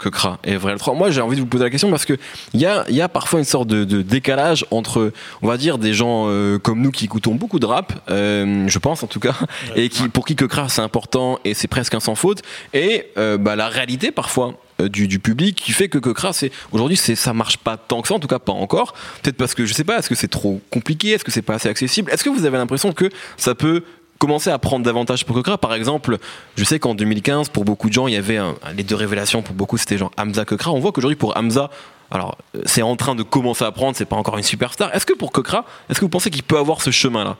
Kekra 0.00 0.38
et 0.44 0.56
Vrel 0.56 0.78
3. 0.78 0.94
Moi, 0.94 1.10
j'ai 1.10 1.20
envie 1.20 1.36
de 1.36 1.40
vous 1.40 1.46
poser 1.46 1.64
la 1.64 1.70
question 1.70 1.90
parce 1.90 2.04
que 2.04 2.14
il 2.54 2.60
y 2.60 2.66
a, 2.66 2.84
il 2.88 2.94
y 2.94 3.00
a 3.02 3.08
parfois 3.08 3.38
une 3.38 3.44
sorte 3.44 3.66
de, 3.68 3.84
de 3.84 4.02
décalage 4.02 4.66
entre, 4.70 5.12
on 5.42 5.46
va 5.48 5.56
dire, 5.58 5.78
des 5.78 5.94
gens 5.94 6.24
euh, 6.28 6.58
comme 6.58 6.80
nous 6.80 6.90
qui 6.90 7.04
écoutons 7.04 7.34
beaucoup 7.34 7.58
de 7.58 7.66
rap, 7.66 7.92
euh, 8.10 8.64
je 8.68 8.78
pense 8.78 9.02
en 9.02 9.06
tout 9.06 9.20
cas, 9.20 9.34
et 9.76 9.88
qui, 9.88 10.08
pour 10.08 10.24
qui 10.26 10.34
Kekra 10.36 10.68
c'est 10.68 10.82
important 10.82 11.38
et 11.44 11.54
c'est 11.54 11.68
presque 11.68 11.94
un 11.94 12.00
sans 12.00 12.14
faute, 12.14 12.42
et 12.74 13.06
euh, 13.16 13.38
bah, 13.38 13.56
la 13.56 13.68
réalité 13.68 14.10
parfois 14.10 14.54
du, 14.78 15.08
du 15.08 15.18
public 15.18 15.56
qui 15.56 15.72
fait 15.72 15.88
que 15.88 15.98
Kekra 15.98 16.32
c'est 16.32 16.50
aujourd'hui 16.72 16.96
c'est 16.96 17.14
ça 17.14 17.32
marche 17.32 17.56
pas 17.56 17.76
tant 17.76 18.02
que 18.02 18.08
ça 18.08 18.14
en 18.14 18.18
tout 18.18 18.28
cas 18.28 18.38
pas 18.38 18.52
encore. 18.52 18.94
Peut-être 19.22 19.36
parce 19.36 19.54
que 19.54 19.64
je 19.66 19.72
sais 19.72 19.84
pas 19.84 19.98
est-ce 19.98 20.08
que 20.08 20.14
c'est 20.14 20.28
trop 20.28 20.60
compliqué 20.70 21.10
est-ce 21.10 21.24
que 21.24 21.30
c'est 21.30 21.42
pas 21.42 21.54
assez 21.54 21.68
accessible? 21.68 22.10
Est-ce 22.10 22.24
que 22.24 22.30
vous 22.30 22.44
avez 22.44 22.58
l'impression 22.58 22.92
que 22.92 23.10
ça 23.36 23.54
peut 23.54 23.84
commencer 24.18 24.50
à 24.50 24.58
prendre 24.58 24.84
davantage 24.84 25.24
pour 25.24 25.36
Kekra 25.36 25.58
par 25.58 25.74
exemple 25.74 26.18
je 26.56 26.64
sais 26.64 26.78
qu'en 26.78 26.94
2015 26.94 27.48
pour 27.50 27.64
beaucoup 27.64 27.88
de 27.88 27.94
gens 27.94 28.06
il 28.06 28.14
y 28.14 28.16
avait 28.16 28.38
les 28.76 28.82
deux 28.82 28.94
révélations 28.94 29.42
pour 29.42 29.54
beaucoup 29.54 29.76
c'était 29.76 29.98
genre 29.98 30.10
Hamza 30.16 30.44
Kekra 30.44 30.72
on 30.72 30.80
voit 30.80 30.92
qu'aujourd'hui 30.92 31.16
pour 31.16 31.36
Hamza 31.36 31.70
alors 32.10 32.38
euh, 32.54 32.62
c'est 32.66 32.82
en 32.82 32.96
train 32.96 33.14
de 33.14 33.22
commencer 33.22 33.64
à 33.64 33.72
prendre 33.72 33.96
c'est 33.96 34.04
pas 34.04 34.16
encore 34.16 34.36
une 34.36 34.44
superstar. 34.44 34.94
Est-ce 34.94 35.06
que 35.06 35.14
pour 35.14 35.32
Kekra 35.32 35.64
est-ce 35.88 36.00
que 36.00 36.04
vous 36.04 36.10
pensez 36.10 36.30
qu'il 36.30 36.42
peut 36.42 36.58
avoir 36.58 36.80
ce 36.80 36.90
chemin 36.90 37.24
là 37.24 37.36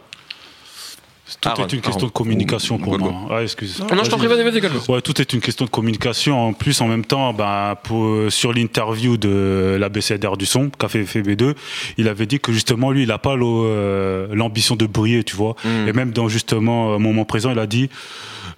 Tout 1.41 1.49
Aaron, 1.49 1.63
est 1.67 1.73
une 1.73 1.79
Aaron. 1.81 1.89
question 1.91 2.07
de 2.07 2.13
communication 2.13 2.79
pour 2.79 2.93
Golgo. 2.97 3.11
moi. 3.11 3.37
Ah, 3.39 3.43
excuse. 3.43 3.81
non 3.81 4.05
je 4.05 4.11
t'en 4.11 4.17
prie 4.19 4.29
vas-y 4.29 4.45
vas-y. 4.49 4.61
Ouais, 4.89 5.01
tout 5.01 5.21
est 5.21 5.33
une 5.33 5.41
question 5.41 5.65
de 5.65 5.71
communication. 5.71 6.39
En 6.49 6.53
plus, 6.53 6.81
en 6.81 6.87
même 6.87 7.05
temps, 7.05 7.33
ben, 7.33 7.75
pour, 7.83 8.31
sur 8.31 8.53
l'interview 8.53 9.17
de 9.17 9.77
l'ABCDR 9.81 10.37
du 10.37 10.47
son, 10.47 10.71
qu'a 10.71 10.89
fait 10.89 11.03
FB2, 11.03 11.55
il 11.99 12.09
avait 12.09 12.27
dit 12.27 12.39
que 12.39 12.53
justement, 12.53 12.93
lui, 12.93 13.03
il 13.03 13.09
n'a 13.09 13.19
pas 13.19 13.35
euh, 13.37 14.29
l'ambition 14.33 14.77
de 14.77 14.87
briller, 14.87 15.25
tu 15.25 15.35
vois. 15.35 15.57
Mm. 15.65 15.89
Et 15.89 15.93
même 15.93 16.11
dans 16.13 16.29
justement 16.29 16.95
euh, 16.95 16.99
moment 16.99 17.25
présent, 17.25 17.51
il 17.51 17.59
a 17.59 17.67
dit 17.67 17.91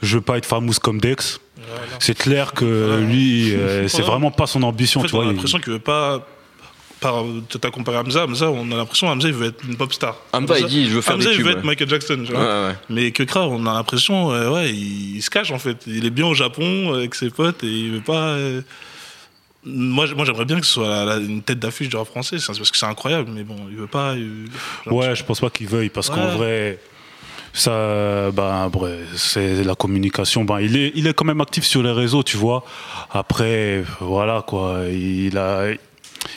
Je 0.03 0.17
veux 0.17 0.23
pas 0.23 0.37
être 0.37 0.47
famous 0.47 0.75
comme 0.83 1.01
Dex. 1.01 1.41
C'est 2.01 2.17
clair 2.17 2.53
que 2.53 3.01
lui, 3.01 3.55
euh, 3.55 3.89
c'est 3.89 4.03
vraiment 4.03 4.31
pas 4.31 4.47
son 4.47 4.63
ambition, 4.63 5.01
En 5.01 5.03
fait, 5.05 5.09
tu 5.09 5.15
on 5.15 5.19
vois. 5.19 5.27
a 5.27 5.31
il- 5.31 5.35
l'impression 5.35 5.59
qu'il 5.59 5.73
veut 5.73 5.79
pas. 5.79 6.27
Par, 7.01 7.23
t'as 7.61 7.71
comparé 7.71 7.97
à 7.99 8.01
Hamza, 8.01 8.25
Hamza, 8.25 8.51
on 8.51 8.73
a 8.73 8.77
l'impression 8.77 9.07
qu'Hamza 9.07 9.29
il 9.29 9.35
veut 9.35 9.47
être 9.49 9.63
une 9.69 9.77
pop 9.77 9.93
star. 9.93 10.17
Hamza, 10.33 10.59
il 10.59 10.67
dit, 10.67 10.89
je 10.89 10.95
veux 10.97 11.01
faire 11.01 11.15
Hamza, 11.15 11.31
des 11.31 11.37
il 11.37 11.43
veut 11.45 11.51
tubes, 11.51 11.59
être. 11.59 11.65
Michael 11.65 11.89
Jackson, 11.89 12.23
tu 12.27 12.33
vois. 12.33 12.69
ouais. 12.69 12.75
Mais 12.91 13.13
que 13.13 13.23
Kra, 13.23 13.47
on 13.47 13.65
a 13.67 13.73
l'impression, 13.75 14.33
euh, 14.33 14.51
ouais, 14.51 14.71
il, 14.71 15.17
il 15.17 15.23
se 15.23 15.31
cache 15.31 15.53
en 15.53 15.59
fait. 15.61 15.77
Il 15.87 16.05
est 16.07 16.11
bien 16.11 16.27
au 16.27 16.35
Japon 16.35 16.63
euh, 16.93 16.99
avec 16.99 17.15
ses 17.15 17.31
potes 17.31 17.63
et 17.63 17.69
il 17.69 17.93
veut 17.93 18.01
pas. 18.01 18.31
euh, 18.31 18.63
Moi, 19.65 20.07
moi 20.17 20.25
j'aimerais 20.25 20.45
bien 20.45 20.59
que 20.61 20.67
ce 20.67 20.73
soit 20.73 20.89
la- 20.89 21.05
la- 21.05 21.17
une 21.19 21.43
tête 21.43 21.59
d'affiche 21.59 21.89
du 21.89 21.97
rap 21.97 22.07
français, 22.09 22.39
c'est 22.39 22.47
parce 22.47 22.71
que 22.71 22.77
c'est 22.77 22.87
incroyable, 22.87 23.31
mais 23.35 23.43
bon, 23.45 23.57
il 23.71 23.77
veut 23.77 23.87
pas. 23.87 24.15
il- 24.17 24.49
Ouais, 24.93 25.15
je 25.15 25.23
pense 25.25 25.41
pas 25.41 25.51
qu'il 25.51 25.67
veuille 25.69 25.91
parce 25.91 26.09
qu'en 26.11 26.27
vrai, 26.37 26.79
ça, 27.53 28.31
ben, 28.33 28.69
bref, 28.71 28.99
c'est 29.17 29.63
la 29.65 29.75
communication. 29.75 30.45
Ben, 30.45 30.61
il 30.61 30.77
est, 30.77 30.93
il 30.95 31.07
est 31.07 31.15
quand 31.15 31.25
même 31.25 31.41
actif 31.41 31.65
sur 31.65 31.83
les 31.83 31.93
réseaux, 31.93 32.23
tu 32.23 32.37
vois. 32.37 32.65
Après, 33.11 33.85
voilà 34.01 34.43
quoi, 34.47 34.81
il 34.91 35.37
a. 35.39 35.69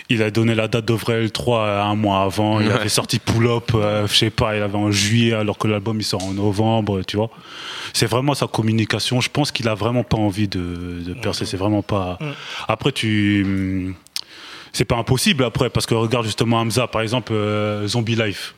Il 0.09 0.21
a 0.23 0.31
donné 0.31 0.55
la 0.55 0.67
date 0.67 0.85
de 0.85 0.93
Vrel 0.93 1.31
3 1.31 1.81
un 1.83 1.95
mois 1.95 2.21
avant. 2.23 2.59
Il 2.59 2.67
Ouais. 2.67 2.73
avait 2.73 2.89
sorti 2.89 3.19
Pull 3.19 3.47
Up, 3.47 3.71
euh, 3.75 4.07
je 4.07 4.15
sais 4.15 4.29
pas, 4.29 4.55
il 4.55 4.61
avait 4.63 4.75
en 4.77 4.91
juillet 4.91 5.33
alors 5.33 5.57
que 5.57 5.67
l'album 5.67 5.99
il 5.99 6.03
sort 6.03 6.23
en 6.23 6.31
novembre, 6.33 7.01
tu 7.07 7.17
vois. 7.17 7.29
C'est 7.93 8.05
vraiment 8.05 8.33
sa 8.33 8.47
communication. 8.47 9.21
Je 9.21 9.29
pense 9.29 9.51
qu'il 9.51 9.67
a 9.67 9.75
vraiment 9.75 10.03
pas 10.03 10.17
envie 10.17 10.47
de, 10.47 11.01
de 11.05 11.13
percer. 11.13 11.45
C'est 11.45 11.57
vraiment 11.57 11.81
pas. 11.81 12.17
Ouais. 12.21 12.27
Après, 12.67 12.91
tu. 12.91 13.95
C'est 14.73 14.85
pas 14.85 14.95
impossible 14.95 15.43
après, 15.43 15.69
parce 15.69 15.85
que 15.85 15.93
regarde 15.95 16.25
justement 16.25 16.59
Hamza, 16.61 16.87
par 16.87 17.01
exemple, 17.01 17.33
euh, 17.33 17.85
Zombie 17.87 18.15
Life. 18.15 18.55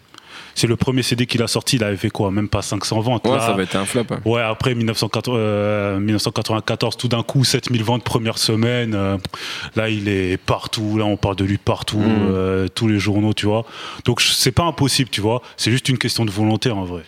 C'est 0.55 0.67
le 0.67 0.75
premier 0.75 1.01
CD 1.03 1.25
qu'il 1.25 1.41
a 1.41 1.47
sorti, 1.47 1.77
il 1.77 1.83
avait 1.83 1.97
fait 1.97 2.09
quoi 2.09 2.29
Même 2.31 2.47
pas 2.47 2.61
500 2.61 2.99
ventes. 3.01 3.25
Ouais, 3.25 3.33
Là, 3.33 3.39
ça 3.39 3.53
va 3.53 3.63
être 3.63 3.75
un 3.75 3.85
flop 3.85 4.03
hein. 4.11 4.19
Ouais, 4.25 4.41
après 4.41 4.75
1980, 4.75 5.35
euh, 5.37 5.99
1994, 5.99 6.95
tout 6.97 7.07
d'un 7.07 7.23
coup, 7.23 7.43
7000 7.43 7.83
ventes 7.83 8.03
première 8.03 8.37
semaine. 8.37 8.93
euh, 8.95 9.17
là, 9.75 9.89
il 9.89 10.07
est 10.07 10.37
partout. 10.37 10.97
Là, 10.97 11.05
on 11.05 11.17
parle 11.17 11.35
de 11.35 11.43
lui 11.43 11.57
partout, 11.57 11.97
Mhm. 11.97 12.27
euh, 12.29 12.67
tous 12.67 12.87
les 12.87 12.99
journaux, 12.99 13.33
tu 13.33 13.45
vois. 13.47 13.65
Donc, 14.05 14.21
c'est 14.21 14.51
pas 14.51 14.63
impossible, 14.63 15.09
tu 15.09 15.21
vois. 15.21 15.41
C'est 15.57 15.71
juste 15.71 15.89
une 15.89 15.97
question 15.97 16.25
de 16.25 16.31
volonté, 16.31 16.69
en 16.69 16.83
vrai. 16.85 17.03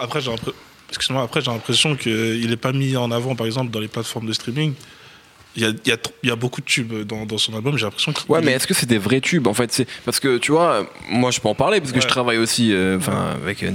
Après, 0.00 0.20
j'ai 0.20 0.30
l'impression- 0.30 0.54
excuse-moi, 0.88 1.22
après, 1.22 1.40
j'ai 1.40 1.50
l'impression 1.50 1.96
qu'il 1.96 2.48
n'est 2.48 2.56
pas 2.56 2.72
mis 2.72 2.96
en 2.96 3.10
avant, 3.10 3.34
par 3.34 3.46
exemple, 3.46 3.70
dans 3.70 3.80
les 3.80 3.88
plateformes 3.88 4.26
de 4.26 4.32
streaming. 4.32 4.74
Il 5.56 5.62
y 5.62 5.66
a, 5.66 5.70
y 5.84 5.90
a 5.92 5.96
y 6.22 6.30
a 6.30 6.36
beaucoup 6.36 6.60
de 6.62 6.66
tubes 6.66 6.94
dans, 7.06 7.26
dans 7.26 7.36
son 7.38 7.54
album, 7.54 7.76
j'ai 7.76 7.84
l'impression 7.84 8.12
qu'il 8.12 8.30
Ouais, 8.30 8.40
mais 8.42 8.52
est- 8.52 8.54
est-ce 8.54 8.66
que 8.66 8.74
c'est 8.74 8.88
des 8.88 8.98
vrais 8.98 9.20
tubes 9.20 9.46
en 9.46 9.54
fait? 9.54 9.70
C'est 9.72 9.86
parce 10.04 10.18
que 10.18 10.38
tu 10.38 10.50
vois, 10.52 10.86
moi 11.10 11.30
je 11.30 11.40
peux 11.40 11.48
en 11.48 11.54
parler 11.54 11.80
parce 11.80 11.92
que 11.92 11.96
Ouais. 11.98 12.02
je 12.02 12.08
travaille 12.08 12.38
aussi, 12.38 12.72
euh, 12.72 12.96
enfin 12.96 13.34
avec 13.44 13.62
euh, 13.62 13.70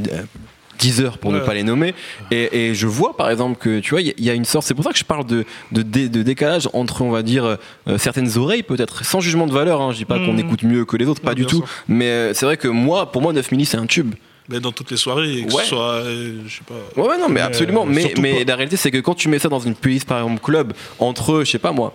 10 0.79 1.01
heures 1.01 1.17
pour 1.19 1.31
ne 1.31 1.39
pas 1.39 1.53
les 1.53 1.63
nommer, 1.63 1.93
et, 2.31 2.69
et 2.69 2.75
je 2.75 2.85
vois 2.87 3.15
par 3.17 3.29
exemple 3.29 3.57
que 3.59 3.79
tu 3.79 3.91
vois, 3.91 4.01
il 4.01 4.07
y, 4.07 4.09
a- 4.09 4.13
il 4.17 4.23
y 4.25 4.29
a 4.29 4.33
une 4.33 4.45
sorte. 4.45 4.65
C'est 4.65 4.73
pour 4.73 4.83
ça 4.83 4.91
que 4.91 4.97
je 4.97 5.03
parle 5.03 5.25
de 5.25 5.45
de, 5.71 5.81
dé- 5.83 6.09
de 6.09 6.23
décalage 6.23 6.67
entre, 6.73 7.01
on 7.03 7.09
va 7.11 7.21
dire, 7.23 7.57
euh, 7.87 7.97
certaines 7.97 8.37
oreilles 8.37 8.63
peut-être, 8.63 9.03
sans 9.05 9.19
jugement 9.19 9.45
de 9.47 9.53
valeur. 9.53 9.81
Hein, 9.81 9.91
je 9.91 9.97
dis 9.97 10.05
pas 10.05 10.17
qu'on 10.19 10.33
Mhm. 10.33 10.39
écoute 10.39 10.63
mieux 10.63 10.85
que 10.85 10.97
les 10.97 11.05
autres, 11.05 11.21
pas 11.21 11.35
du 11.35 11.45
tout. 11.45 11.63
Mais 11.87 12.05
euh, 12.09 12.33
c'est 12.33 12.45
vrai 12.45 12.57
que 12.57 12.67
moi, 12.67 13.11
pour 13.11 13.21
moi, 13.21 13.33
9 13.33 13.51
milli 13.51 13.65
c'est 13.65 13.77
un 13.77 13.85
tube. 13.87 14.13
Mais 14.49 14.59
dans 14.59 14.71
toutes 14.71 14.91
les 14.91 14.97
soirées, 14.97 15.45
que 15.47 15.53
Ouais. 15.53 15.63
ce 15.63 15.69
soit, 15.69 15.91
euh, 15.95 16.39
je 16.47 16.55
sais 16.57 16.61
pas. 16.65 17.01
Ouais, 17.01 17.07
ouais, 17.09 17.17
non, 17.17 17.27
mais 17.27 17.35
Mais, 17.35 17.41
absolument. 17.41 17.83
euh, 17.83 17.89
Mais, 17.89 18.13
mais 18.21 18.39
pas- 18.39 18.43
la 18.51 18.55
réalité, 18.55 18.77
c'est 18.77 18.91
que 18.91 18.99
quand 18.99 19.13
tu 19.15 19.27
mets 19.27 19.39
ça 19.39 19.49
dans 19.49 19.59
une 19.59 19.75
playlist, 19.75 20.07
par 20.07 20.19
exemple, 20.19 20.41
club, 20.41 20.73
entre, 20.99 21.43
je 21.43 21.51
sais 21.51 21.59
pas 21.59 21.71
moi, 21.73 21.93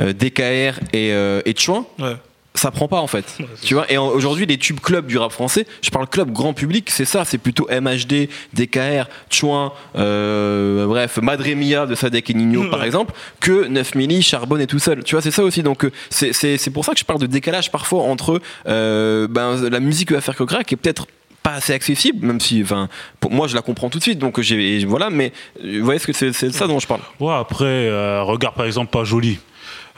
euh, 0.00 0.12
DKR 0.12 0.78
et, 0.92 1.12
euh, 1.12 1.40
et 1.44 1.54
Chouin, 1.58 1.86
Ouais. 1.98 2.14
ça 2.54 2.70
prend 2.70 2.86
pas 2.86 3.00
en 3.00 3.08
fait. 3.08 3.24
Ouais, 3.40 3.46
tu 3.62 3.74
vois, 3.74 3.90
et 3.90 3.98
aujourd'hui, 3.98 4.46
les 4.46 4.58
tubes 4.58 4.78
club 4.80 5.06
du 5.06 5.18
rap 5.18 5.32
français, 5.32 5.66
je 5.82 5.90
parle 5.90 6.06
club 6.08 6.30
grand 6.32 6.52
public, 6.54 6.88
c'est 6.90 7.04
ça, 7.04 7.24
c'est 7.24 7.38
plutôt 7.38 7.66
MHD, 7.68 8.28
DKR, 8.54 9.08
Chouin, 9.30 9.72
euh, 9.96 10.86
bref, 10.86 11.18
Madre 11.22 11.48
Mia 11.54 11.86
de 11.86 11.94
Sadek 11.96 12.30
et 12.30 12.34
Nino 12.34 12.62
Ouais. 12.62 12.70
par 12.70 12.84
exemple, 12.84 13.12
que 13.40 13.66
9 13.66 13.94
milli, 13.96 14.22
Charbonne 14.22 14.60
et 14.60 14.66
tout 14.66 14.78
seul. 14.78 15.02
Tu 15.04 15.14
vois, 15.16 15.22
c'est 15.22 15.30
ça 15.32 15.42
aussi. 15.42 15.62
Donc, 15.62 15.84
euh, 15.84 15.90
c'est- 16.10 16.70
pour 16.72 16.84
ça 16.84 16.92
que 16.92 16.98
je 17.00 17.04
parle 17.04 17.20
de 17.20 17.26
décalage 17.26 17.70
parfois 17.72 18.02
entre 18.04 18.40
euh, 18.68 19.26
ben, 19.28 19.68
la 19.68 19.80
musique 19.80 20.08
que 20.10 20.14
va 20.14 20.20
faire 20.20 20.36
Coquera 20.36 20.62
qui 20.64 20.74
est 20.74 20.76
peut-être 20.76 21.06
pas 21.48 21.56
assez 21.56 21.72
accessible, 21.72 22.26
même 22.26 22.40
si, 22.40 22.62
enfin, 22.62 22.88
pour 23.20 23.30
moi 23.30 23.46
je 23.46 23.54
la 23.54 23.62
comprends 23.62 23.88
tout 23.88 23.98
de 23.98 24.02
suite, 24.02 24.18
donc 24.18 24.40
j'ai, 24.40 24.84
voilà, 24.84 25.08
mais 25.10 25.32
vous 25.62 25.84
voyez 25.84 25.98
ce 25.98 26.06
que 26.06 26.12
c'est, 26.12 26.30
de 26.30 26.50
ça 26.50 26.66
dont 26.66 26.78
je 26.78 26.86
parle. 26.86 27.00
Ouais, 27.20 27.34
après, 27.34 27.64
euh, 27.64 28.22
regarde 28.22 28.54
par 28.54 28.66
exemple 28.66 28.90
Pas 28.90 29.04
Joli. 29.04 29.38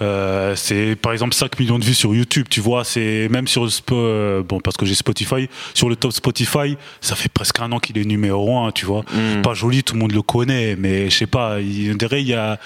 Euh, 0.02 0.56
c'est 0.56 0.96
par 0.96 1.12
exemple 1.12 1.34
5 1.34 1.58
millions 1.60 1.78
de 1.78 1.84
vues 1.84 1.94
sur 1.94 2.14
YouTube, 2.14 2.46
tu 2.48 2.60
vois, 2.60 2.84
c'est 2.84 3.28
même 3.28 3.46
sur 3.46 3.68
euh, 3.92 4.42
bon 4.42 4.58
parce 4.60 4.78
que 4.78 4.86
j'ai 4.86 4.94
Spotify, 4.94 5.48
sur 5.74 5.90
le 5.90 5.96
top 5.96 6.12
Spotify, 6.12 6.78
ça 7.02 7.16
fait 7.16 7.28
presque 7.28 7.60
un 7.60 7.70
an 7.72 7.80
qu'il 7.80 7.98
est 7.98 8.06
numéro 8.06 8.58
1, 8.60 8.72
tu 8.72 8.86
vois. 8.86 9.04
Mm. 9.12 9.42
Pas 9.42 9.52
joli, 9.52 9.82
tout 9.82 9.94
le 9.94 10.00
monde 10.00 10.12
le 10.12 10.22
connaît, 10.22 10.74
mais 10.76 11.10
je 11.10 11.16
sais 11.16 11.26
pas, 11.26 11.60
il, 11.60 11.98
dirait 11.98 12.22
il 12.22 12.28
y 12.28 12.34
a 12.34 12.58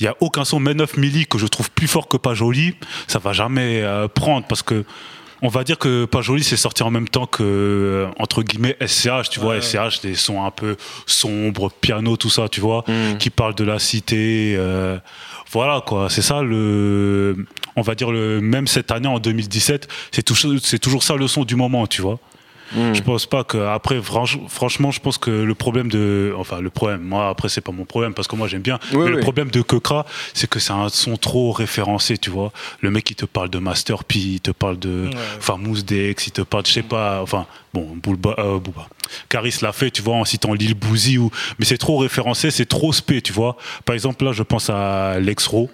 il 0.00 0.04
y 0.04 0.08
a 0.08 0.16
aucun 0.20 0.44
son 0.44 0.58
même 0.58 0.78
9 0.78 0.96
milli 0.96 1.26
que 1.26 1.38
je 1.38 1.46
trouve 1.46 1.70
plus 1.70 1.86
fort 1.86 2.08
que 2.08 2.16
Pas 2.16 2.34
joli, 2.34 2.74
ça 3.06 3.20
va 3.20 3.32
jamais 3.32 3.82
euh, 3.82 4.08
prendre 4.08 4.46
parce 4.48 4.62
que 4.62 4.84
on 5.42 5.48
va 5.48 5.64
dire 5.64 5.76
que 5.78 6.04
Pas 6.06 6.22
Joli 6.22 6.42
c'est 6.44 6.56
sorti 6.56 6.82
en 6.82 6.90
même 6.90 7.08
temps 7.08 7.26
que 7.26 7.42
euh, 7.42 8.06
entre 8.18 8.42
guillemets 8.42 8.76
SCH, 8.86 9.28
tu 9.30 9.40
vois, 9.40 9.54
Ouais. 9.56 9.60
SCH 9.60 10.00
des 10.02 10.14
sons 10.14 10.44
un 10.44 10.50
peu 10.50 10.76
sombres, 11.06 11.70
piano, 11.80 12.16
tout 12.16 12.30
ça, 12.30 12.48
tu 12.48 12.60
vois 12.60 12.84
Mm. 12.88 13.18
qui 13.18 13.30
parle 13.30 13.54
de 13.54 13.64
la 13.64 13.78
cité. 13.78 14.54
euh, 14.56 14.98
voilà 15.52 15.82
quoi, 15.84 16.08
c'est 16.08 16.22
ça 16.22 16.42
le, 16.42 17.36
on 17.76 17.82
va 17.82 17.94
dire 17.94 18.10
le 18.10 18.40
même 18.40 18.66
cette 18.66 18.90
année 18.90 19.08
en 19.08 19.18
2017, 19.18 19.86
c'est 20.10 20.22
toujours 20.22 20.52
c'est 20.62 20.78
toujours 20.78 21.02
ça 21.02 21.14
le 21.16 21.26
son 21.28 21.44
du 21.44 21.56
moment, 21.56 21.86
tu 21.86 22.00
vois. 22.02 22.18
Mm. 22.74 22.94
Je 22.94 23.02
pense 23.02 23.26
pas 23.26 23.44
que 23.44 23.58
après 23.58 23.98
franch- 24.00 24.38
franchement, 24.48 24.90
je 24.90 25.00
pense 25.00 25.18
que 25.18 25.30
le 25.30 25.54
problème 25.54 25.88
de 25.90 26.34
enfin 26.38 26.60
le 26.60 26.70
problème, 26.70 27.02
moi 27.02 27.28
après 27.28 27.48
c'est 27.48 27.60
pas 27.60 27.72
mon 27.72 27.84
problème 27.84 28.14
parce 28.14 28.28
que 28.28 28.36
moi 28.36 28.48
j'aime 28.48 28.62
bien, 28.62 28.78
Oui, 28.92 28.98
mais 28.98 29.04
oui. 29.04 29.10
le 29.12 29.20
problème 29.20 29.50
de 29.50 29.60
Kekra, 29.62 30.06
c'est 30.34 30.48
que 30.48 30.58
c'est 30.58 30.72
un 30.72 30.88
son 30.88 31.16
trop 31.16 31.52
référencé, 31.52 32.18
tu 32.18 32.30
vois. 32.30 32.52
Le 32.80 32.90
mec 32.90 33.10
il 33.10 33.14
te 33.14 33.24
parle 33.26 33.50
de 33.50 33.58
Master 33.58 34.04
P, 34.04 34.18
il 34.18 34.40
te 34.40 34.50
parle 34.50 34.78
de 34.78 35.02
Ouais. 35.02 35.10
Famous 35.40 35.82
Dex, 35.82 36.26
il 36.26 36.32
te 36.32 36.42
parle, 36.42 36.64
je 36.66 36.72
sais 36.72 36.82
pas, 36.82 37.20
enfin, 37.22 37.46
bon, 37.74 37.88
euh, 38.38 38.58
Booba. 38.58 38.88
Caris 39.28 39.56
l'a 39.62 39.72
fait, 39.72 39.90
tu 39.90 40.00
vois, 40.02 40.14
en 40.16 40.24
citant 40.24 40.54
Lil 40.54 40.74
Bouzy, 40.74 41.18
ou, 41.18 41.30
mais 41.58 41.64
c'est 41.64 41.78
trop 41.78 41.98
référencé, 41.98 42.50
c'est 42.50 42.66
trop 42.66 42.92
spé, 42.92 43.20
tu 43.20 43.32
vois. 43.32 43.56
Par 43.84 43.94
exemple, 43.94 44.24
là, 44.24 44.32
je 44.32 44.42
pense 44.42 44.70
à 44.70 45.18
Lex 45.20 45.46
Ro, 45.46 45.70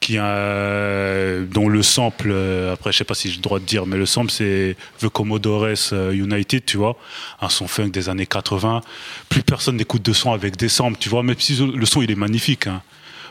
qui 0.00 0.18
a, 0.18 1.40
dont 1.50 1.68
le 1.68 1.82
sample, 1.82 2.30
euh, 2.30 2.72
après, 2.72 2.92
je 2.92 2.98
sais 2.98 3.04
pas 3.04 3.14
si 3.14 3.30
j'ai 3.30 3.36
le 3.36 3.42
droit 3.42 3.58
de 3.58 3.64
dire, 3.64 3.86
mais 3.86 3.96
le 3.96 4.06
sample, 4.06 4.30
c'est 4.30 4.76
The 5.00 5.08
Commodores 5.08 5.92
euh, 5.92 6.12
United, 6.12 6.64
tu 6.64 6.76
vois, 6.76 6.96
un 7.40 7.48
son 7.48 7.66
funk 7.68 7.88
des 7.88 8.08
années 8.08 8.26
80. 8.26 8.80
Plus 9.28 9.42
personne 9.42 9.76
n'écoute 9.76 10.02
de 10.02 10.12
son 10.12 10.32
avec 10.32 10.56
des 10.56 10.68
samples, 10.68 10.98
tu 10.98 11.08
vois, 11.08 11.22
même 11.22 11.36
si 11.38 11.56
le 11.56 11.86
son, 11.86 12.02
il 12.02 12.10
est 12.10 12.16
magnifique, 12.16 12.66
hein. 12.66 12.82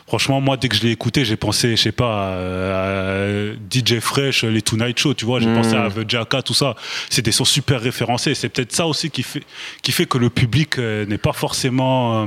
Franchement, 0.06 0.40
moi, 0.40 0.56
dès 0.56 0.68
que 0.68 0.76
je 0.76 0.82
l'ai 0.82 0.92
écouté, 0.92 1.24
j'ai 1.24 1.36
pensé, 1.36 1.70
je 1.74 1.82
sais 1.82 1.90
pas, 1.92 2.28
à, 2.32 3.26
DJ 3.68 3.98
Fresh, 3.98 4.44
les 4.44 4.62
Tonight 4.62 4.96
Show, 4.96 5.14
tu 5.14 5.24
vois, 5.24 5.40
j'ai 5.40 5.48
Mm. 5.48 5.54
pensé 5.54 5.74
à 5.74 5.90
The 5.90 6.08
Jacka, 6.08 6.42
tout 6.42 6.54
ça. 6.54 6.76
C'est 7.10 7.22
des 7.22 7.32
sons 7.32 7.44
super 7.44 7.80
référencés. 7.80 8.34
C'est 8.36 8.48
peut-être 8.48 8.72
ça 8.72 8.86
aussi 8.86 9.10
qui 9.10 9.24
fait, 9.24 9.42
qui 9.82 9.90
fait 9.90 10.06
que 10.06 10.16
le 10.18 10.30
public 10.30 10.78
euh, 10.78 11.06
n'est 11.06 11.18
pas 11.18 11.32
forcément, 11.32 12.22
euh, 12.22 12.26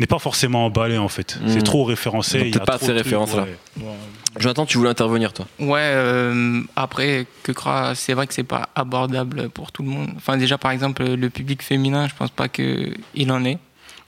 n'est 0.00 0.06
pas 0.06 0.18
forcément 0.18 0.66
emballé 0.66 0.98
en 0.98 1.08
fait. 1.08 1.38
C'est 1.46 1.62
trop 1.62 1.84
référencé. 1.84 2.38
Donc 2.38 2.46
il 2.48 2.54
y 2.54 2.56
a 2.56 2.58
peut-être 2.60 2.66
pas 2.66 2.78
trop 2.78 2.86
ces 2.86 2.92
références-là. 2.92 3.42
ouais. 3.42 3.84
Ouais. 3.84 3.92
Jonathan, 4.38 4.64
tu 4.64 4.78
voulais 4.78 4.90
intervenir 4.90 5.32
toi 5.32 5.46
Ouais, 5.58 5.80
euh, 5.80 6.62
après, 6.76 7.26
Kekra, 7.42 7.94
c'est 7.96 8.14
vrai 8.14 8.26
que 8.28 8.34
c'est 8.34 8.44
pas 8.44 8.68
abordable 8.76 9.48
pour 9.50 9.72
tout 9.72 9.82
le 9.82 9.88
monde. 9.88 10.10
Enfin, 10.16 10.36
déjà, 10.36 10.56
par 10.56 10.70
exemple, 10.70 11.02
le 11.04 11.30
public 11.30 11.62
féminin, 11.62 12.06
je 12.08 12.14
pense 12.14 12.30
pas 12.30 12.48
qu'il 12.48 13.32
en 13.32 13.44
est. 13.44 13.58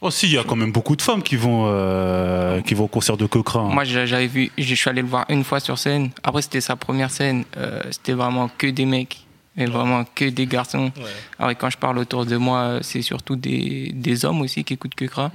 Oh 0.00 0.10
si, 0.10 0.26
il 0.26 0.32
y 0.32 0.38
a 0.38 0.44
quand 0.44 0.56
même 0.56 0.72
beaucoup 0.72 0.94
de 0.96 1.02
femmes 1.02 1.22
qui 1.22 1.36
vont, 1.36 1.64
euh, 1.66 2.60
qui 2.60 2.74
vont 2.74 2.84
au 2.84 2.88
concert 2.88 3.16
de 3.16 3.24
hein. 3.24 3.68
Moi, 3.72 3.84
j'a- 3.84 4.06
j'avais 4.06 4.26
vu, 4.28 4.50
je 4.58 4.74
suis 4.74 4.88
allé 4.90 5.02
le 5.02 5.08
voir 5.08 5.24
une 5.28 5.42
fois 5.44 5.58
sur 5.60 5.76
scène. 5.78 6.10
Après, 6.22 6.42
c'était 6.42 6.60
sa 6.60 6.76
première 6.76 7.10
scène. 7.10 7.44
Euh, 7.56 7.80
c'était 7.90 8.12
vraiment 8.14 8.48
que 8.58 8.66
des 8.68 8.84
mecs. 8.86 9.26
Et 9.56 9.66
vraiment 9.66 10.04
que 10.14 10.24
des 10.30 10.46
garçons. 10.46 10.90
Ouais. 10.96 11.02
Alors, 11.38 11.52
quand 11.58 11.68
je 11.68 11.76
parle 11.76 11.98
autour 11.98 12.24
de 12.26 12.36
moi, 12.36 12.78
c'est 12.80 13.02
surtout 13.02 13.36
des, 13.36 13.90
des 13.94 14.24
hommes 14.24 14.40
aussi 14.40 14.64
qui 14.64 14.74
écoutent 14.74 14.94
Kekra. 14.94 15.30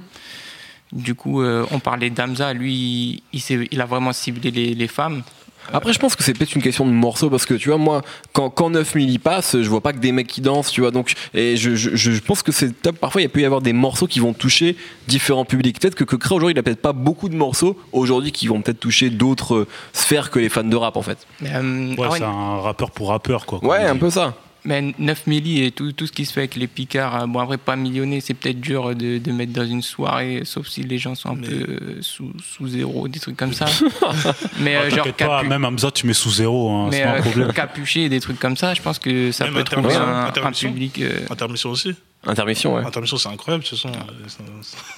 Du 0.92 1.14
coup, 1.14 1.42
euh, 1.42 1.66
on 1.70 1.78
parlait 1.80 2.10
d'Amza. 2.10 2.52
Lui, 2.54 2.72
il, 2.74 3.22
il 3.34 3.40
s'est- 3.40 3.68
il 3.70 3.80
a 3.80 3.86
vraiment 3.86 4.12
ciblé 4.12 4.50
les, 4.50 4.74
les 4.74 4.88
femmes. 4.88 5.22
Après, 5.70 5.92
je 5.92 5.98
pense 5.98 6.16
que 6.16 6.22
c'est 6.24 6.32
peut-être 6.32 6.54
une 6.54 6.62
question 6.62 6.86
de 6.86 6.92
morceaux 6.92 7.28
parce 7.28 7.44
que 7.44 7.52
tu 7.52 7.68
vois, 7.68 7.76
moi, 7.76 8.00
quand, 8.32 8.48
quand 8.48 8.70
9 8.70 8.94
milli 8.94 9.18
passe, 9.18 9.54
je 9.60 9.68
vois 9.68 9.82
pas 9.82 9.92
que 9.92 9.98
des 9.98 10.12
mecs 10.12 10.26
qui 10.26 10.40
dansent, 10.40 10.70
tu 10.70 10.80
vois. 10.80 10.90
Donc, 10.90 11.12
et 11.34 11.58
je, 11.58 11.76
je, 11.76 11.94
je 11.94 12.20
pense 12.22 12.42
que 12.42 12.52
c'est 12.52 12.72
top. 12.80 12.96
Parfois, 12.96 13.20
il 13.20 13.28
peut 13.28 13.42
y 13.42 13.44
avoir 13.44 13.60
des 13.60 13.74
morceaux 13.74 14.06
qui 14.06 14.18
vont 14.18 14.32
toucher 14.32 14.76
différents 15.08 15.44
publics. 15.44 15.78
Peut-être 15.78 15.94
que 15.94 16.04
Kekra 16.04 16.36
aujourd'hui, 16.36 16.54
il 16.54 16.58
a 16.58 16.62
peut-être 16.62 16.80
pas 16.80 16.94
beaucoup 16.94 17.28
de 17.28 17.36
morceaux 17.36 17.78
aujourd'hui 17.92 18.32
qui 18.32 18.46
vont 18.46 18.62
peut-être 18.62 18.80
toucher 18.80 19.10
d'autres 19.10 19.66
sphères 19.92 20.30
que 20.30 20.38
les 20.38 20.48
fans 20.48 20.64
de 20.64 20.74
rap 20.76 20.96
en 20.96 21.02
fait. 21.02 21.18
Euh, 21.42 21.90
Ouais, 21.90 21.96
ah 21.98 22.10
ouais, 22.12 22.18
c'est 22.18 22.24
un 22.24 22.60
rappeur 22.60 22.90
pour 22.90 23.10
rappeur, 23.10 23.44
quoi. 23.44 23.62
Ouais, 23.62 23.84
un 23.84 23.96
peu 23.96 24.08
ça. 24.08 24.36
Mais 24.64 24.92
9 24.98 25.26
milli 25.28 25.64
et 25.64 25.70
tout, 25.70 25.92
tout 25.92 26.06
ce 26.06 26.12
qui 26.12 26.26
se 26.26 26.32
fait 26.32 26.40
avec 26.40 26.56
les 26.56 26.66
picards, 26.66 27.22
euh, 27.22 27.26
bon 27.26 27.38
après 27.38 27.58
pas 27.58 27.76
millionné, 27.76 28.20
c'est 28.20 28.34
peut-être 28.34 28.60
dur 28.60 28.94
de, 28.94 29.18
de 29.18 29.32
mettre 29.32 29.52
dans 29.52 29.64
une 29.64 29.82
soirée, 29.82 30.42
sauf 30.44 30.66
si 30.68 30.82
les 30.82 30.98
gens 30.98 31.14
sont 31.14 31.30
un 31.30 31.34
Mais- 31.36 31.46
peu 31.46 31.54
euh, 31.54 31.98
sous, 32.02 32.32
sous 32.44 32.66
zéro, 32.68 33.06
des 33.08 33.20
trucs 33.20 33.36
comme 33.36 33.52
ça. 33.54 33.66
mais 34.60 34.74
Ah, 34.74 34.80
euh, 34.82 34.90
genre 34.90 35.04
pas, 35.12 35.42
capu- 35.42 35.48
même 35.48 35.64
Hamza, 35.64 35.90
tu 35.90 36.06
mets 36.06 36.12
sous 36.12 36.30
zéro, 36.30 36.70
hein, 36.70 36.88
c'est 36.92 37.02
pas 37.02 37.10
un 37.10 37.14
euh, 37.18 37.22
problème. 37.22 37.52
capuché, 37.54 38.08
des 38.08 38.20
trucs 38.20 38.38
comme 38.40 38.56
ça, 38.56 38.74
je 38.74 38.82
pense 38.82 38.98
que 38.98 39.30
ça 39.32 39.44
Même 39.44 39.54
peut 39.54 39.64
trouver 39.64 39.94
intermission, 39.94 40.68
un, 40.68 40.72
public. 40.72 41.00
euh, 41.00 41.20
Intermission 41.30 41.70
aussi. 41.70 41.94
Intermission, 42.26 42.74
ouais. 42.74 42.84
Intermission, 42.84 43.16
c'est 43.16 43.28
incroyable. 43.28 43.64
Euh, 43.86 43.90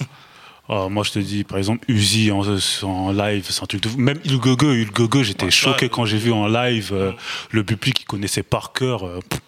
Ah, 0.72 0.86
moi, 0.88 1.02
je 1.02 1.10
te 1.10 1.18
dis, 1.18 1.42
par 1.42 1.58
exemple, 1.58 1.84
Uzi 1.90 2.30
en, 2.30 2.42
en 2.84 3.10
live, 3.12 3.44
c'est 3.48 3.60
un 3.60 3.66
truc 3.66 3.82
de 3.82 3.88
fou. 3.88 3.98
Même 3.98 4.20
Il 4.24 4.38
Gogo, 4.38 5.22
j'étais 5.24 5.46
Ouais, 5.46 5.50
choqué 5.50 5.86
ouais. 5.86 5.88
quand 5.90 6.04
j'ai 6.04 6.16
vu 6.16 6.30
en 6.30 6.46
live 6.46 6.90
euh, 6.92 7.10
le 7.50 7.64
public 7.64 7.94
qui 7.96 8.04
connaissait 8.04 8.44
par 8.44 8.72
cœur. 8.72 9.04
euh, 9.04 9.18
pff, 9.28 9.40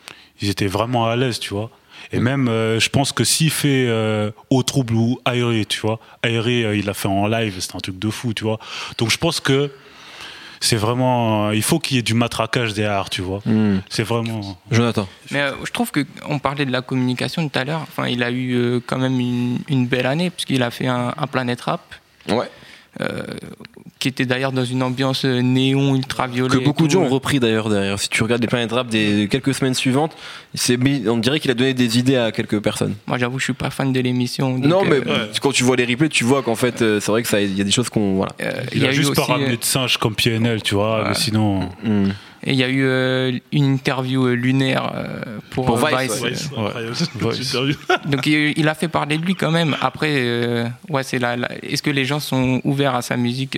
ils 0.43 0.51
étaient 0.51 0.67
vraiment 0.67 1.07
à 1.07 1.17
l'aise, 1.17 1.39
tu 1.39 1.55
vois. 1.55 1.71
Et 2.13 2.19
même, 2.19 2.49
euh, 2.49 2.81
je 2.81 2.89
pense 2.91 3.13
que 3.13 3.25
s'il 3.25 3.51
fait 3.51 3.87
euh, 3.89 4.31
Au 4.51 4.63
Trouble 4.63 4.95
ou 4.95 5.21
Aéré, 5.25 5.65
tu 5.65 5.81
vois, 5.81 6.01
Aéré, 6.23 6.65
euh, 6.65 6.77
il 6.77 6.85
l'a 6.87 6.95
fait 6.95 7.09
en 7.09 7.27
live, 7.29 7.57
c'est 7.61 7.75
un 7.77 7.79
truc 7.79 7.99
de 7.99 8.11
fou, 8.11 8.35
tu 8.35 8.45
vois. 8.45 8.59
Donc, 8.99 9.11
je 9.11 9.19
pense 9.19 9.41
que 9.41 9.71
c'est 10.61 10.77
vraiment. 10.77 11.49
euh, 11.49 11.55
il 11.55 11.63
faut 11.63 11.79
qu'il 11.79 11.97
y 11.97 12.01
ait 12.01 12.03
du 12.03 12.15
matraquage 12.15 12.75
derrière, 12.75 13.09
tu 13.11 13.23
vois. 13.23 13.41
Hmm. 13.47 13.81
C'est 13.89 14.03
vraiment. 14.03 14.59
Jonathan. 14.71 15.09
Mais 15.31 15.41
euh, 15.41 15.53
je 15.65 15.71
trouve 15.73 15.91
que 15.91 16.05
on 16.29 16.39
parlait 16.39 16.65
de 16.67 16.71
la 16.73 16.83
communication 16.83 17.49
tout 17.49 17.59
à 17.59 17.65
l'heure. 17.65 17.81
Enfin, 17.83 18.09
il 18.09 18.23
a 18.23 18.31
eu 18.31 18.55
euh, 18.55 18.81
quand 18.85 18.99
même 18.99 19.19
une, 19.19 19.59
une 19.69 19.87
belle 19.87 20.07
année 20.07 20.31
puisqu'il 20.31 20.63
a 20.63 20.71
fait 20.71 20.87
un, 20.89 21.15
un 21.17 21.27
Planet 21.27 21.61
Rap. 21.61 21.83
Ouais. 22.29 22.49
Euh, 23.01 23.23
qui 23.99 24.09
était 24.09 24.27
d'ailleurs 24.27 24.53
dans 24.53 24.65
une 24.65 24.83
ambiance 24.83 25.25
euh, 25.25 25.41
néon 25.41 25.95
ultraviolet. 25.95 26.59
Que 26.59 26.63
beaucoup 26.63 26.87
de 26.87 26.91
gens 26.91 27.03
ont 27.03 27.09
repris 27.09 27.41
d'ailleurs 27.41 27.69
derrière. 27.71 27.99
Si 27.99 28.09
tu 28.09 28.23
regardes 28.23 28.43
les 28.43 28.49
planètes 28.49 28.73
rap 28.73 28.89
des 28.89 29.29
quelques 29.31 29.55
semaines 29.55 29.75
suivantes, 29.75 30.15
on 31.07 31.17
dirait 31.19 31.41
qu'il 31.41 31.51
a 31.51 31.55
donné 31.55 31.73
des 31.73 31.99
idées 31.99 32.17
à 32.17 32.33
quelques 32.33 32.61
personnes. 32.61 32.95
Moi, 33.07 33.17
j'avoue, 33.19 33.39
je 33.39 33.45
suis 33.45 33.53
pas 33.55 33.71
fan 33.71 33.93
de 33.93 34.01
l'émission. 34.01 34.59
non, 34.59 34.85
mais 34.85 34.97
euh, 34.97 35.27
ouais. 35.27 35.31
quand 35.41 35.53
tu 35.53 35.65
vois 35.65 35.77
les 35.77 35.87
replays, 35.87 36.09
tu 36.11 36.25
vois 36.25 36.43
qu'en 36.43 36.57
fait, 36.57 36.83
euh, 36.83 37.01
c'est 37.01 37.11
vrai 37.13 37.23
que 37.23 37.29
ça, 37.29 37.41
il 37.41 37.57
y 37.57 37.61
a 37.61 37.65
des 37.65 37.71
choses 37.71 37.89
qu'on 37.89 38.17
voilà. 38.17 38.33
euh, 38.43 38.53
Il, 38.75 38.85
a, 38.85 38.91
juste 38.93 39.15
pas 39.15 39.25
ramené 39.25 39.55
euh, 39.55 39.57
de 39.57 39.65
singe 39.65 39.97
comme 39.97 40.15
PNL, 40.15 40.63
tu 40.63 40.75
vois, 40.75 41.03
Ouais. 41.03 41.09
mais 41.09 41.15
sinon. 41.15 41.69
Hmm. 41.83 42.09
Et 42.45 42.53
il 42.53 42.59
y 42.59 42.65
a 42.65 42.69
eu 42.69 42.85
euh, 42.85 43.33
une 43.53 43.75
interview 43.75 44.27
euh, 44.27 44.35
lunaire 44.35 44.93
euh, 44.97 45.39
pour, 45.51 45.67
Pour 45.67 45.77
Vice, 45.77 46.21
ouais. 46.21 46.33
Ouais. 46.59 47.77
Donc 48.07 48.27
il, 48.27 48.53
il 48.59 48.69
a 48.69 48.75
fait 48.75 48.89
parler 48.89 49.17
de 49.19 49.25
lui 49.25 49.35
quand 49.37 49.51
même. 49.53 49.77
Après, 49.81 50.11
euh, 50.17 50.67
ouais, 50.89 51.05
c'est 51.05 51.21
la, 51.21 51.37
la- 51.37 51.51
est-ce 51.63 51.83
que 51.83 51.91
les 51.91 52.05
gens 52.05 52.19
sont 52.21 52.61
ouverts 52.65 52.97
à 52.97 53.03
sa 53.03 53.17
musique 53.17 53.57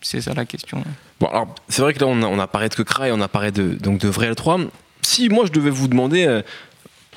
C'est 0.00 0.22
ça 0.22 0.32
la 0.32 0.46
question. 0.46 0.82
Bon, 1.20 1.26
alors, 1.26 1.54
c'est 1.68 1.82
vrai 1.82 1.92
que 1.92 2.00
là, 2.00 2.06
on 2.06 2.22
a, 2.22 2.26
on 2.26 2.38
a 2.38 2.46
parlé 2.46 2.70
de 2.70 2.74
Kekra 2.74 3.08
et 3.08 3.12
on 3.12 3.20
a 3.20 3.28
parlé 3.28 3.50
de, 3.50 3.74
donc 3.74 3.98
de 3.98 4.08
Vrai 4.08 4.30
L3. 4.32 4.68
Si 5.02 5.28
moi, 5.28 5.44
je 5.46 5.52
devais 5.52 5.68
vous 5.70 5.88
demander, 5.88 6.26
euh, 6.26 6.40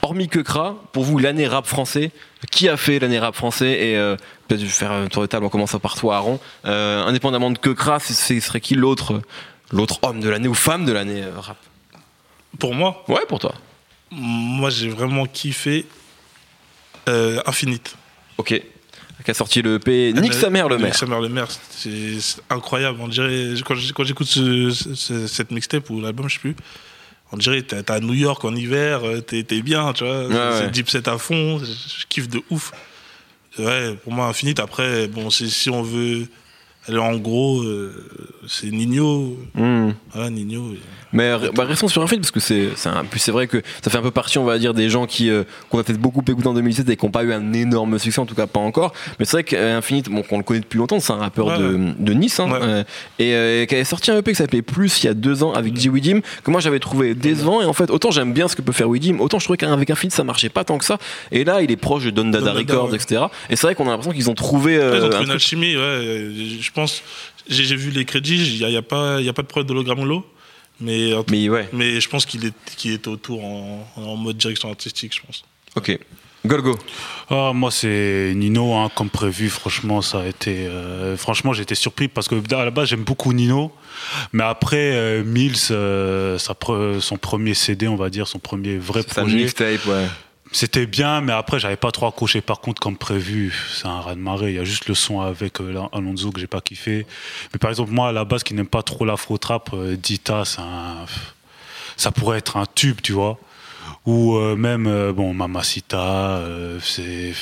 hormis 0.02 0.28
Kekra, 0.28 0.76
pour 0.92 1.04
vous, 1.04 1.18
l'année 1.18 1.48
rap 1.48 1.66
français, 1.66 2.12
qui 2.52 2.68
a 2.68 2.76
fait 2.76 3.00
l'année 3.00 3.20
rap 3.20 3.36
français 3.36 3.72
Et 3.72 3.96
euh, 3.98 4.18
peut-être 4.48 4.60
je 4.60 4.66
vais 4.66 4.72
faire 4.72 4.92
un 4.92 5.08
tour 5.08 5.22
de 5.22 5.28
table 5.28 5.46
en 5.46 5.50
commençant 5.50 5.80
par 5.80 5.96
toi, 5.96 6.18
Aaron. 6.18 6.40
Euh, 6.66 7.04
indépendamment 7.06 7.52
de 7.52 7.58
ce 8.02 8.14
ce 8.14 8.40
serait 8.42 8.60
qui 8.60 8.76
l'autre 8.76 9.22
l'autre 9.74 10.00
homme 10.04 10.20
de 10.22 10.30
l'année 10.30 10.48
ou 10.48 10.54
femme 10.54 10.86
de 10.86 10.92
l'année 10.94 11.24
euh, 11.24 11.40
rap 11.40 11.58
Pour 12.60 12.74
moi, 12.74 13.04
Ouais, 13.08 13.26
pour 13.28 13.40
toi. 13.40 13.54
moi 14.12 14.70
j'ai 14.70 14.90
vraiment 14.90 15.26
kiffé 15.26 15.86
euh, 17.10 17.42
Infinite. 17.46 17.96
Ok. 18.38 18.62
Qui 19.24 19.32
a 19.32 19.34
sorti 19.34 19.62
le 19.62 19.76
EP 19.76 20.12
Nique 20.14 20.34
sa 20.34 20.50
mère 20.50 20.68
le 20.68 20.78
maire. 20.78 20.96
sa 20.96 21.06
mère 21.06 21.22
le 21.22 21.30
maire, 21.30 21.48
c'est 21.72 22.18
incroyable. 22.50 22.98
On 23.02 23.08
dirait, 23.08 23.54
quand 23.66 23.76
j'écoute 24.04 24.28
ce- 24.28 24.70
ce- 24.96 25.28
cette 25.28 25.52
mixtape 25.52 25.90
ou 25.90 26.02
l'album, 26.02 26.28
je 26.28 26.34
sais 26.34 26.40
plus, 26.42 26.56
on 27.32 27.38
dirait 27.38 27.62
t'es 27.62 27.82
t'es 27.84 27.94
à 27.94 28.00
New 28.02 28.14
York 28.16 28.44
en 28.44 28.54
hiver, 28.54 29.08
euh, 29.08 29.22
t'es 29.22 29.44
bien, 29.62 29.94
tu 29.94 30.04
vois. 30.04 30.28
Ouais, 30.28 30.58
c'est 30.60 30.72
deep 30.72 30.90
set 30.90 31.08
à 31.08 31.18
fond, 31.18 31.60
je, 31.60 32.06
kiffe 32.10 32.28
de 32.28 32.42
ouf. 32.50 32.72
Ouais, 33.60 33.96
pour 34.04 34.12
moi, 34.12 34.26
Infinite, 34.26 34.60
après, 34.60 35.08
bon, 35.08 35.30
c'est- 35.30 35.48
si 35.48 35.70
on 35.70 35.84
veut 35.84 36.28
aller 36.88 36.98
en 36.98 37.16
gros, 37.18 37.62
euh, 37.62 37.94
c'est 38.48 38.70
Nino. 38.72 39.38
Hmm. 39.56 39.92
Voilà, 40.14 40.30
Nino. 40.30 40.74
et- 40.74 40.80
Mais 41.14 41.30
euh, 41.30 41.52
bah, 41.56 41.64
restons 41.66 41.88
sur 41.88 42.02
un 42.02 42.08
film 42.08 42.22
parce 42.22 42.32
que 42.32 42.40
c'est 42.40 42.70
c'est 42.76 42.90
un 42.90 43.06
plus 43.06 43.20
c'est 43.20 43.32
vrai 43.32 43.46
que 43.48 43.62
ça 43.84 43.92
fait 43.92 43.98
un 44.00 44.02
peu 44.02 44.10
partie 44.12 44.40
on 44.40 44.44
va 44.46 44.58
dire 44.58 44.74
des 44.74 44.90
gens 44.90 45.06
qui 45.06 45.30
euh, 45.30 45.44
qu'on 45.70 45.78
a 45.78 45.84
peut-être 45.84 46.00
beaucoup 46.02 46.24
écouté 46.28 46.48
en 46.48 46.54
2017 46.56 46.90
et 46.90 46.96
qui 46.98 47.06
n'ont 47.06 47.12
pas 47.12 47.24
eu 47.24 47.32
un 47.32 47.54
énorme 47.54 48.00
succès 48.00 48.20
en 48.20 48.26
tout 48.26 48.34
cas 48.34 48.48
pas 48.48 48.60
encore 48.60 48.94
mais 49.20 49.26
c'est 49.26 49.34
vrai 49.38 49.44
qu'Infinite 49.44 50.10
bon 50.10 50.24
qu'on 50.24 50.38
le 50.40 50.44
connaît 50.44 50.62
depuis 50.62 50.80
longtemps 50.80 51.00
c'est 51.00 51.14
un 51.14 51.18
rappeur 51.18 51.46
Ouais, 51.48 51.60
de, 51.60 51.80
de 52.00 52.14
Nice 52.14 52.40
hein, 52.40 52.50
Ouais. 52.52 52.60
euh, 52.64 52.84
et 53.20 53.36
euh, 53.36 53.66
qui 53.66 53.76
avait 53.76 53.84
sorti 53.84 54.10
un 54.10 54.18
EP 54.18 54.32
qui 54.32 54.38
s'appelait 54.38 54.64
Plus 54.64 55.04
il 55.04 55.06
y 55.06 55.10
a 55.10 55.14
deux 55.14 55.44
ans 55.44 55.54
avec 55.54 55.78
G 55.80 55.88
Widim 55.90 56.22
que 56.44 56.50
moi 56.50 56.60
j'avais 56.62 56.80
trouvé 56.80 57.14
décevant 57.14 57.62
et 57.62 57.66
en 57.66 57.74
fait 57.74 57.92
autant 57.92 58.10
j'aime 58.10 58.34
bien 58.34 58.48
ce 58.48 58.56
que 58.56 58.64
peut 58.64 58.72
faire 58.72 58.90
Widim 58.90 59.20
autant 59.20 59.38
je 59.38 59.46
trouvais 59.46 59.58
qu'avec 59.58 59.90
Infinite 59.92 60.14
ça 60.16 60.24
marchait 60.24 60.50
pas 60.50 60.64
tant 60.64 60.80
que 60.80 60.86
ça 60.86 60.98
et 61.32 61.44
là 61.44 61.62
il 61.62 61.70
est 61.72 61.76
proche 61.78 62.06
de 62.06 62.10
Don 62.10 62.26
Dada 62.30 62.54
Records 62.54 62.96
etc 62.96 63.26
et 63.52 63.56
c'est 63.56 63.68
vrai 63.68 63.76
qu'on 63.76 63.86
a 63.86 63.92
l'impression 63.92 64.14
qu'ils 64.14 64.32
ont 64.32 64.36
trouvé 64.36 64.78
euh, 64.78 64.98
ils 64.98 65.04
ont 65.06 65.10
trouvé 65.10 65.26
une 65.26 65.32
alchimie, 65.32 65.76
ouais. 65.76 65.82
euh, 65.82 66.32
Je 66.60 66.72
pense, 66.74 67.02
j'ai 67.50 67.64
j'ai 67.64 67.76
vu 67.76 67.92
les 67.92 68.06
crédits, 68.06 68.36
il 68.54 68.58
n'y 68.60 68.66
a, 68.66 68.70
y 68.70 68.78
a 68.78 68.82
pas 68.82 69.20
il 69.20 69.26
y 69.26 69.30
a 69.30 69.34
pas 69.34 69.42
de 69.44 69.48
preuve 69.48 69.66
d'hologramme 69.66 70.04
mais, 70.80 71.14
en 71.14 71.24
tout- 71.24 71.32
mais 71.34 71.48
ouais 71.50 71.70
mais 71.72 72.02
je 72.02 72.10
pense 72.10 72.26
qu'il 72.26 72.46
est, 72.46 72.54
qu'il 72.78 72.92
est 72.92 73.08
autour 73.08 73.44
en, 73.44 73.88
en 73.96 74.16
mode 74.16 74.38
direction 74.38 74.70
artistique, 74.70 75.14
je 75.16 75.22
pense. 75.26 75.44
ok 75.76 75.98
Golgo 76.46 76.78
Ah, 77.30 77.52
moi, 77.54 77.72
c'est 77.72 78.34
Nino, 78.36 78.74
hein, 78.74 78.90
comme 78.94 79.10
prévu. 79.10 79.48
Franchement, 79.50 80.02
ça 80.02 80.24
a 80.24 80.26
été. 80.26 80.68
euh, 80.68 81.16
franchement, 81.16 81.54
j'étais 81.54 81.74
surpris 81.74 82.10
parce 82.10 82.28
que 82.28 82.36
à 82.54 82.66
la 82.66 82.70
base, 82.70 82.90
j'aime 82.90 83.06
beaucoup 83.06 83.32
Nino. 83.32 83.72
Mais 84.34 84.44
après, 84.44 84.92
euh, 84.94 85.24
Mills, 85.24 85.56
euh, 85.72 86.38
sa 86.38 86.52
pre- 86.52 87.00
son 87.00 87.16
premier 87.16 87.54
CD, 87.54 87.88
on 87.88 87.96
va 87.96 88.10
dire, 88.10 88.28
son 88.28 88.40
premier 88.40 88.76
vrai 88.78 89.04
sa 89.04 89.22
projet, 89.22 89.38
mixtape 89.38 89.86
ouais 89.86 90.06
c'était 90.54 90.86
bien, 90.86 91.20
mais 91.22 91.34
après, 91.34 91.60
j'avais 91.60 91.76
pas 91.76 91.92
trop 91.92 92.08
accroché. 92.08 92.40
Par 92.42 92.62
contre, 92.62 92.82
comme 92.82 92.96
prévu, 92.98 93.54
c'est 93.74 93.88
un 93.88 94.00
raz 94.00 94.16
de 94.16 94.20
marée. 94.20 94.50
Il 94.52 94.56
y 94.56 94.60
a 94.60 94.64
juste 94.64 94.88
le 94.88 94.94
son 94.96 95.20
avec 95.22 95.60
euh, 95.60 95.82
Alonso 95.92 96.32
que 96.32 96.40
j'ai 96.40 96.48
pas 96.48 96.62
kiffé. 96.62 97.06
Mais 97.52 97.60
par 97.60 97.70
exemple, 97.72 97.92
moi, 97.92 98.10
à 98.10 98.12
la 98.12 98.24
base, 98.24 98.44
qui 98.44 98.54
n'aime 98.54 98.68
pas 98.68 98.84
trop 98.84 99.04
l'afro-trap, 99.04 99.72
euh, 99.74 99.96
Dita, 99.98 100.44
un- 100.60 101.06
ça 101.98 102.12
pourrait 102.12 102.38
être 102.38 102.58
un 102.58 102.66
tube, 102.74 103.02
tu 103.02 103.12
vois. 103.14 103.38
Ou 104.06 104.36
euh, 104.38 104.56
même, 104.56 104.88
euh, 104.88 105.12
bon, 105.12 105.34
Mamacita, 105.34 105.98
euh, 106.38 106.80
c'est 106.84 107.34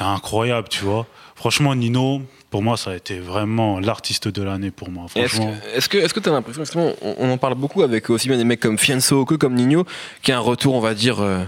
incroyable, 0.00 0.68
tu 0.68 0.84
vois. 0.84 1.06
Franchement, 1.34 1.74
Nino, 1.74 2.22
pour 2.50 2.62
moi, 2.62 2.76
ça 2.76 2.90
a 2.90 2.94
été 2.96 3.18
vraiment 3.20 3.78
l'artiste 3.80 4.28
de 4.28 4.42
l'année 4.42 4.70
pour 4.70 4.90
moi. 4.90 5.06
Est-ce 5.14 5.34
Franchement. 5.36 5.54
que 5.72 5.76
est-ce 5.76 5.88
que 5.88 5.98
est-ce 5.98 6.14
que 6.14 6.20
t'as 6.20 6.30
l'impression 6.30 6.62
justement 6.64 6.92
on, 7.02 7.14
on 7.18 7.30
en 7.30 7.38
parle 7.38 7.54
beaucoup 7.54 7.82
avec 7.82 8.08
aussi 8.10 8.28
bien 8.28 8.36
des 8.38 8.44
mecs 8.44 8.60
comme 8.60 8.78
Fianso 8.78 9.24
que 9.24 9.34
comme 9.34 9.54
Nino 9.54 9.84
qui 10.22 10.32
a 10.32 10.38
un 10.38 10.40
retour 10.40 10.74
on 10.74 10.80
va 10.80 10.94
dire 10.94 11.20
euh, 11.20 11.44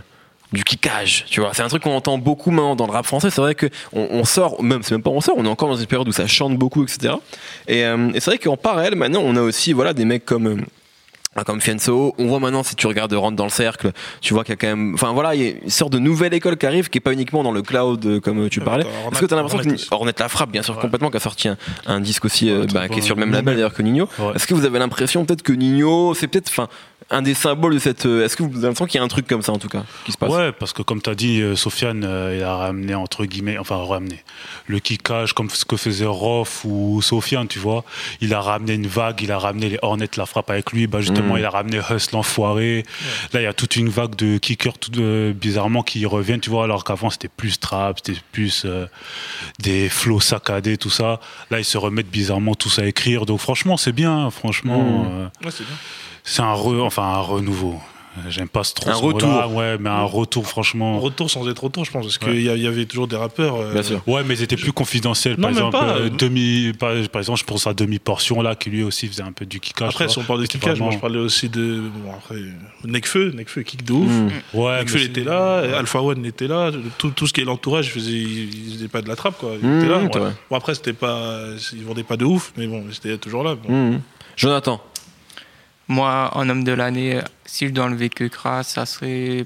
du 0.53 0.65
kickage, 0.65 1.27
tu 1.31 1.41
vois. 1.41 1.51
C'est 1.55 1.63
un 1.63 1.69
truc 1.69 1.83
qu'on 1.83 1.95
entend 1.95 2.19
beaucoup 2.19 2.51
maintenant 2.51 2.77
dans 2.77 2.87
le 2.87 2.93
rap 2.93 3.07
français. 3.07 3.31
C'est 3.31 3.41
vrai 3.41 3.55
que 3.55 3.67
on, 3.93 4.09
on 4.11 4.25
sort, 4.25 4.63
même 4.63 4.83
c'est 4.83 4.93
même 4.95 5.03
pas 5.03 5.11
on 5.11 5.21
sort, 5.21 5.37
on 5.39 5.45
est 5.45 5.49
encore 5.49 5.69
dans 5.69 5.77
une 5.77 5.87
période 5.87 6.09
où 6.09 6.13
ça 6.13 6.27
chante 6.27 6.57
beaucoup, 6.57 6.83
etc. 6.83 7.15
Et, 7.69 7.85
euh, 7.85 8.11
et 8.15 8.21
c'est 8.21 8.31
vrai 8.31 8.39
qu'en 8.39 8.57
parallèle, 8.57 8.97
maintenant, 8.97 9.23
on 9.25 9.37
a 9.37 9.43
aussi 9.43 9.73
voilà 9.73 9.93
des 9.93 10.05
mecs 10.05 10.25
comme 10.25 10.47
euh, 10.49 10.57
ah, 11.37 11.45
comme 11.45 11.61
Fianso, 11.61 12.13
on 12.19 12.27
voit 12.27 12.41
maintenant 12.41 12.65
si 12.65 12.75
tu 12.75 12.89
regardes 12.89 13.13
Rentre 13.13 13.37
dans 13.37 13.45
le 13.45 13.51
cercle, 13.51 13.93
tu 14.21 14.35
vois 14.35 14.43
qu'il 14.43 14.51
y 14.51 14.55
a 14.55 14.57
quand 14.57 14.67
même, 14.67 14.95
enfin 14.95 15.13
voilà, 15.13 15.37
il 15.37 15.43
y 15.43 15.47
a 15.47 15.53
une 15.63 15.71
sorte 15.71 15.93
de 15.93 16.01
nouvelle 16.01 16.35
école 16.35 16.57
qui 16.57 16.67
arrive, 16.67 16.89
qui 16.91 16.99
est 16.99 17.01
pas 17.01 17.13
uniquement 17.13 17.45
dans 17.45 17.53
le 17.53 17.63
cloud 17.63 18.05
euh, 18.05 18.19
comme 18.19 18.49
tu 18.49 18.59
Ouais, 18.59 18.65
parlais. 18.65 18.85
Est-ce 19.13 19.21
que 19.21 19.27
t'as 19.27 19.37
l'impression 19.37 19.59
que. 19.61 19.95
Ornette 19.95 20.19
la 20.19 20.29
frappe, 20.29 20.51
bien 20.51 20.63
sûr, 20.63 20.75
Ouais. 20.75 20.81
complètement, 20.83 21.09
qui 21.09 21.19
a 21.19 21.21
sorti 21.21 21.47
un, 21.47 21.57
un 21.87 22.01
disque 22.01 22.25
aussi, 22.25 22.51
euh, 22.51 22.63
Ouais, 22.63 22.67
bah, 22.75 22.89
qui 22.89 22.99
est 22.99 23.03
sur 23.03 23.15
le 23.15 23.21
même 23.21 23.33
label 23.33 23.55
d'ailleurs 23.55 23.73
que 23.73 23.83
Nino. 23.83 24.09
Ouais. 24.19 24.33
Est-ce 24.35 24.49
que 24.49 24.55
vous 24.55 24.65
avez 24.65 24.81
l'impression 24.81 25.25
peut-être 25.25 25.43
que 25.43 25.53
Nino, 25.53 26.15
c'est 26.15 26.27
peut-être, 26.27 26.49
enfin, 26.49 26.67
un 27.11 27.23
des 27.23 27.35
symboles 27.35 27.75
de 27.75 27.79
cette. 27.79 28.07
euh, 28.07 28.25
Est-ce 28.25 28.37
que 28.37 28.43
vous 28.43 28.51
avez 28.59 28.63
l'impression 28.69 28.87
qu'il 28.87 28.99
y 28.99 29.01
a 29.01 29.05
un 29.05 29.09
truc 29.09 29.27
comme 29.27 29.43
ça 29.43 29.53
en 29.53 29.59
tout 29.59 29.69
cas 29.69 29.83
qui 30.05 30.13
se 30.13 30.19
passe? 30.19 30.31
Ouais, 30.31 30.53
parce 30.53 30.73
que 30.73 30.83
comme 30.83 31.03
tu 31.03 31.11
as 31.11 31.15
dit, 31.15 31.41
euh, 31.41 31.57
Sofiane, 31.57 32.05
euh, 32.05 32.37
il 32.39 32.43
a 32.45 32.55
ramené, 32.57 32.95
entre 32.95 33.25
guillemets, 33.25 33.59
enfin 33.59 33.77
ramené, 33.77 34.23
le 34.67 34.79
kickage 34.79 35.33
comme 35.33 35.51
ce 35.51 35.65
que 35.65 35.77
faisait 35.77 36.07
Roth 36.07 36.63
ou 36.65 37.03
Sofiane, 37.03 37.49
tu 37.49 37.59
vois. 37.59 37.85
Il 38.21 38.33
a 38.35 38.41
ramené 38.41 38.75
une 38.75 38.87
vague, 38.87 39.21
il 39.23 39.33
a 39.33 39.39
ramené 39.39 39.69
les 39.71 39.79
Hornets, 39.83 40.09
la 40.17 40.27
frappe 40.27 40.51
avec 40.51 40.73
lui. 40.73 40.87
Bah, 40.87 41.01
justement, 41.01 41.35
Mhm. 41.35 41.41
il 41.41 41.45
a 41.45 41.51
ramené 41.51 41.81
Hustle 41.91 42.15
l'enfoiré. 42.17 42.85
Là, 43.33 43.41
il 43.41 43.45
y 43.45 43.47
a 43.47 43.55
toute 43.55 43.77
une 43.77 43.89
vague 43.89 44.15
de 44.17 44.39
kickers, 44.39 44.79
tout, 44.79 44.93
euh, 44.99 45.33
bizarrement, 45.33 45.83
qui 45.83 46.05
reviennent, 46.07 46.41
tu 46.41 46.51
vois, 46.51 46.65
alors 46.65 46.85
qu'avant, 46.85 47.11
c'était 47.11 47.29
plus 47.29 47.59
trap, 47.59 47.99
c'était 48.05 48.19
plus 48.33 48.63
euh, 48.65 48.87
des 49.59 49.89
flows 49.89 50.21
saccadés, 50.21 50.77
tout 50.77 50.91
ça. 50.91 51.21
Là, 51.51 51.59
ils 51.59 51.65
se 51.65 51.79
remettent 51.79 52.11
bizarrement 52.11 52.55
tous 52.55 52.79
à 52.79 52.87
écrire. 52.87 53.27
Donc, 53.27 53.41
franchement, 53.41 53.77
c'est 53.77 53.93
bien, 53.93 54.31
franchement. 54.31 54.79
Mhm. 54.83 55.07
euh, 55.11 55.25
Ouais, 55.45 55.51
c'est 55.51 55.65
bien. 55.67 55.75
C'est 56.25 56.43
un, 56.43 56.55
re- 56.55 56.81
enfin, 56.83 57.03
un 57.03 57.21
renouveau. 57.21 57.81
J'aime 58.29 58.49
pas 58.49 58.65
ce 58.65 58.75
trop 58.75 58.91
Un 58.91 58.95
ce 58.95 59.03
retour. 59.03 59.55
Ouais, 59.55 59.79
mais 59.79 59.89
un 59.89 60.03
retour, 60.03 60.45
franchement. 60.47 60.99
Retour 60.99 61.31
sans 61.31 61.49
être 61.49 61.63
retour, 61.63 61.85
je 61.85 61.93
pense, 61.93 62.05
parce 62.05 62.19
Ouais. 62.19 62.33
qu'il 62.33 62.41
y, 62.43 62.51
il 62.53 62.63
y 62.63 62.67
avait 62.67 62.85
toujours 62.85 63.07
des 63.07 63.15
rappeurs. 63.15 63.55
euh, 63.55 63.73
Bien 63.73 63.85
sûr. 63.85 64.03
Ouais, 64.09 64.23
mais 64.27 64.35
ils 64.35 64.43
étaient 64.43 64.57
plus 64.57 64.73
confidentiels. 64.73 65.37
Non, 65.39 65.43
par 65.43 65.51
même 65.53 65.57
exemple, 65.59 65.79
pas. 65.79 65.97
euh, 65.97 66.11
demi, 66.11 66.73
par, 66.79 66.91
par 67.13 67.21
exemple, 67.21 67.39
je 67.39 67.45
pense 67.45 67.69
à 67.69 67.73
demi-portion 67.73 68.43
là, 68.43 68.57
qui 68.57 68.69
lui 68.69 68.83
aussi 68.83 69.07
faisait 69.07 69.23
un 69.23 69.31
peu 69.31 69.47
du 69.47 69.61
kickage. 69.61 69.91
Après, 69.91 70.09
si 70.09 70.19
on 70.19 70.25
parle 70.25 70.41
de 70.41 70.45
C'était 70.47 70.59
kickage, 70.59 70.81
moi 70.81 70.89
vraiment- 70.89 70.99
je 70.99 71.01
parlais 71.01 71.19
aussi 71.21 71.49
de. 71.49 71.83
Bon, 72.05 72.11
après, 72.13 72.35
Nekfeu, 72.85 73.31
Nekfeu 73.31 73.63
kick 73.63 73.85
de 73.85 73.93
ouf. 73.93 74.11
Hmm. 74.11 74.29
Ouais, 74.55 74.81
Nekfeu 74.81 74.99
il 74.99 75.05
était 75.05 75.25
là, 75.25 75.63
Ouais. 75.63 75.73
Alpha 75.75 76.03
One 76.03 76.27
était 76.27 76.49
là, 76.49 76.73
tout, 76.99 77.11
tout 77.11 77.29
ce 77.29 77.33
qui 77.33 77.43
est 77.43 77.45
l'entourage, 77.45 77.87
il 77.87 77.91
faisait, 77.93 78.11
il 78.13 78.73
faisait 78.75 78.89
pas 78.89 79.03
de 79.03 79.09
la 79.09 79.15
trappe 79.17 79.39
quoi. 79.39 79.53
Il 79.63 79.67
Mmh, 79.69 79.79
était 79.79 79.89
là. 79.89 80.01
c'est 80.13 80.19
vrai. 80.19 80.33
Bon, 80.51 80.57
après, 80.57 80.75
c'était 80.75 80.93
pas, 80.93 81.39
ils 81.73 81.85
vendaient 81.85 82.03
pas 82.03 82.17
de 82.17 82.25
ouf, 82.25 82.53
mais 82.57 82.67
bon, 82.67 82.85
ils 82.89 82.97
étaient 82.97 83.17
toujours 83.19 83.45
là. 83.45 83.55
Bon. 83.55 83.73
Mhm. 83.73 84.01
Jonathan. 84.37 84.81
Moi, 85.91 86.31
en 86.35 86.49
homme 86.49 86.63
de 86.63 86.71
l'année, 86.71 87.19
si 87.45 87.67
je 87.67 87.73
dois 87.73 87.87
enlever 87.87 88.11
que 88.11 88.23
Kras, 88.23 88.63
ça 88.63 88.87
serait 88.87 89.45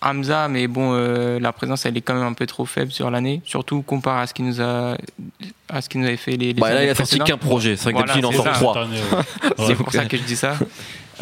Hamza, 0.00 0.46
mais 0.46 0.68
bon, 0.68 0.92
euh, 0.94 1.40
la 1.40 1.52
présence, 1.52 1.86
elle 1.86 1.96
est 1.96 2.00
quand 2.00 2.14
même 2.14 2.22
un 2.22 2.34
peu 2.34 2.46
trop 2.46 2.64
faible 2.66 2.92
sur 2.92 3.10
l'année, 3.10 3.42
surtout 3.44 3.82
comparé 3.82 4.22
à 4.22 4.26
ce 4.28 4.32
qu'il 4.32 4.44
nous 4.44 4.60
a, 4.60 4.96
à 5.68 5.80
ce 5.80 5.88
qu'il 5.88 6.00
nous 6.00 6.06
avait 6.06 6.16
fait 6.16 6.36
les. 6.36 6.52
les 6.52 6.54
Bah, 6.54 6.72
là, 6.72 6.84
il 6.84 6.90
a 6.90 6.94
sorti 6.94 7.18
qu'un 7.18 7.36
projet. 7.36 7.76
C'est 7.76 7.90
vrai 7.90 7.94
que 7.94 7.98
Voilà, 7.98 8.14
d'habitude, 8.14 8.30
il 8.32 8.40
en 8.40 8.44
c'est 8.44 8.60
sort 8.60 8.72
trois. 8.72 8.86
C'est 9.66 9.74
pour 9.74 9.90
ça 9.90 10.04
que 10.04 10.16
je 10.16 10.22
dis 10.22 10.36
ça. 10.36 10.56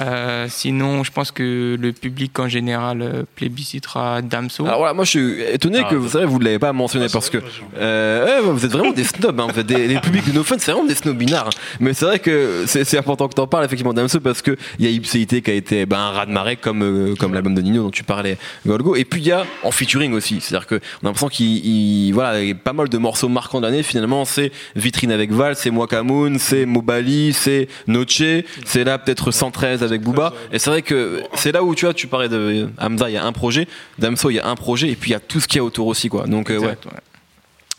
Euh, 0.00 0.46
sinon, 0.48 1.04
je 1.04 1.10
pense 1.12 1.30
que 1.30 1.76
le 1.80 1.92
public 1.92 2.38
en 2.38 2.48
général 2.48 3.02
euh, 3.02 3.22
plébiscitera 3.36 4.22
Damso. 4.22 4.64
Alors 4.64 4.78
voilà, 4.78 4.94
moi 4.94 5.04
je 5.04 5.10
suis 5.10 5.42
étonné 5.42 5.80
Ah, 5.84 5.90
que 5.90 5.94
vous 5.94 6.08
savez, 6.10 6.24
vous 6.24 6.38
ne 6.38 6.44
l'avez 6.44 6.58
pas 6.58 6.72
mentionné 6.72 7.06
Ouais, 7.06 7.10
parce 7.12 7.28
que 7.30 7.38
euh, 7.78 8.24
ouais, 8.42 8.50
vous 8.52 8.64
êtes 8.64 8.72
vraiment 8.72 8.92
des 8.92 9.04
snobs, 9.04 9.38
hein. 9.40 9.46
vous 9.52 9.60
êtes 9.60 9.66
des, 9.66 9.86
les 9.88 10.00
publics 10.00 10.26
de 10.26 10.32
nos 10.32 10.44
fans, 10.44 10.56
c'est 10.58 10.72
vraiment 10.72 10.86
des 10.88 10.94
snobinards. 10.94 11.50
Mais 11.80 11.92
c'est 11.92 12.04
vrai 12.04 12.18
que 12.18 12.64
c'est 12.66 12.96
important 12.98 13.28
que 13.28 13.34
tu 13.34 13.40
en 13.40 13.46
parles 13.46 13.64
effectivement 13.64 13.92
Damso 13.92 14.20
parce 14.20 14.42
que 14.42 14.56
il 14.78 14.84
y 14.84 14.88
a 14.88 14.90
Ipséité 14.90 15.42
qui 15.42 15.50
a 15.50 15.54
été 15.54 15.86
ben, 15.86 15.98
un 15.98 16.10
raz 16.10 16.26
de 16.26 16.32
marée 16.32 16.56
comme 16.56 16.82
euh, 16.82 17.14
comme 17.16 17.34
l'album 17.34 17.54
de 17.54 17.60
Nino 17.60 17.82
dont 17.82 17.90
tu 17.90 18.04
parlais, 18.04 18.38
Golgo. 18.66 18.96
Et 18.96 19.04
puis 19.04 19.20
il 19.20 19.26
y 19.26 19.32
a 19.32 19.44
en 19.64 19.70
featuring 19.70 20.12
aussi, 20.14 20.40
c'est-à-dire 20.40 20.66
que 20.66 20.76
on 21.02 21.06
a 21.06 21.10
l'impression 21.10 21.28
qu'il 21.28 21.64
il- 21.66 22.12
voilà, 22.12 22.40
il 22.40 22.48
y 22.48 22.52
a 22.52 22.54
pas 22.54 22.72
mal 22.72 22.88
de 22.88 22.98
morceaux 22.98 23.28
marquants 23.28 23.60
de 23.60 23.66
l'année. 23.66 23.82
Finalement, 23.82 24.24
c'est 24.24 24.52
Vitrine 24.76 25.12
avec 25.12 25.30
Val, 25.32 25.56
c'est 25.56 25.70
Moi 25.70 25.86
Kamoun, 25.86 26.38
c'est 26.38 26.64
Mobali, 26.66 27.32
c'est 27.32 27.68
Noche, 27.86 28.22
c'est 28.64 28.84
là 28.84 28.98
peut-être 28.98 29.30
113 29.30 29.82
avec 29.82 29.89
Booba. 29.98 30.32
Et 30.52 30.58
c'est 30.58 30.70
vrai 30.70 30.82
que 30.82 31.22
c'est 31.34 31.52
là 31.52 31.62
où 31.64 31.74
tu 31.74 31.84
vois, 31.84 31.94
tu 31.94 32.06
parlais 32.06 32.28
de 32.28 32.68
Hamza, 32.78 33.10
il 33.10 33.14
y 33.14 33.16
a 33.16 33.24
un 33.24 33.32
projet, 33.32 33.66
Damso, 33.98 34.30
il 34.30 34.34
y 34.34 34.38
a 34.40 34.46
un 34.48 34.54
projet, 34.56 34.88
et 34.88 34.96
puis 34.96 35.10
il 35.10 35.12
y 35.12 35.16
a 35.16 35.20
tout 35.20 35.40
ce 35.40 35.48
qu'il 35.48 35.56
y 35.56 35.60
a 35.60 35.64
autour 35.64 35.86
aussi, 35.88 36.08
quoi. 36.08 36.26
Donc, 36.26 36.50
euh, 36.50 36.58
ouais. 36.58 36.76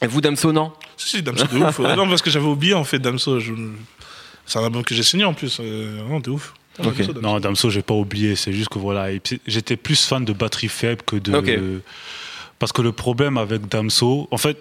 Et 0.02 0.08
vous, 0.08 0.19
Damso, 0.21 0.52
non? 0.52 0.74
Si, 0.97 1.10
si, 1.17 1.21
Damso 1.24 1.45
de 1.45 1.58
ouf. 1.58 1.80
Non, 1.95 2.08
parce 2.08 2.21
que 2.21 2.30
j'avais 2.30 2.45
oublié 2.47 2.74
en 2.74 2.84
fait 2.84 3.00
Damso. 3.00 3.39
je- 3.39 3.54
C'est 4.45 4.60
un 4.60 4.63
album 4.65 4.84
que 4.84 4.93
j'ai 4.95 5.04
signé 5.04 5.24
en 5.24 5.34
plus. 5.34 5.60
euh, 5.62 6.02
non, 6.08 6.19
de 6.19 6.30
ouf. 6.32 6.54
Damso, 6.82 7.04
Damso. 7.13 7.21
Non, 7.21 7.39
Damso, 7.39 7.69
j'ai 7.69 7.82
pas 7.84 7.93
oublié. 7.93 8.36
C'est 8.36 8.52
juste 8.54 8.69
que 8.69 8.80
voilà, 8.80 9.08
j'étais 9.47 9.78
plus 9.78 10.06
fan 10.06 10.26
de 10.26 10.34
batterie 10.34 10.67
faible 10.69 11.02
que 11.06 11.15
de. 11.17 11.34
Ok. 11.36 11.52
Parce 12.60 12.71
que 12.71 12.82
le 12.82 12.91
problème 12.91 13.38
avec 13.38 13.67
Damso, 13.67 14.28
en 14.32 14.38
fait, 14.38 14.58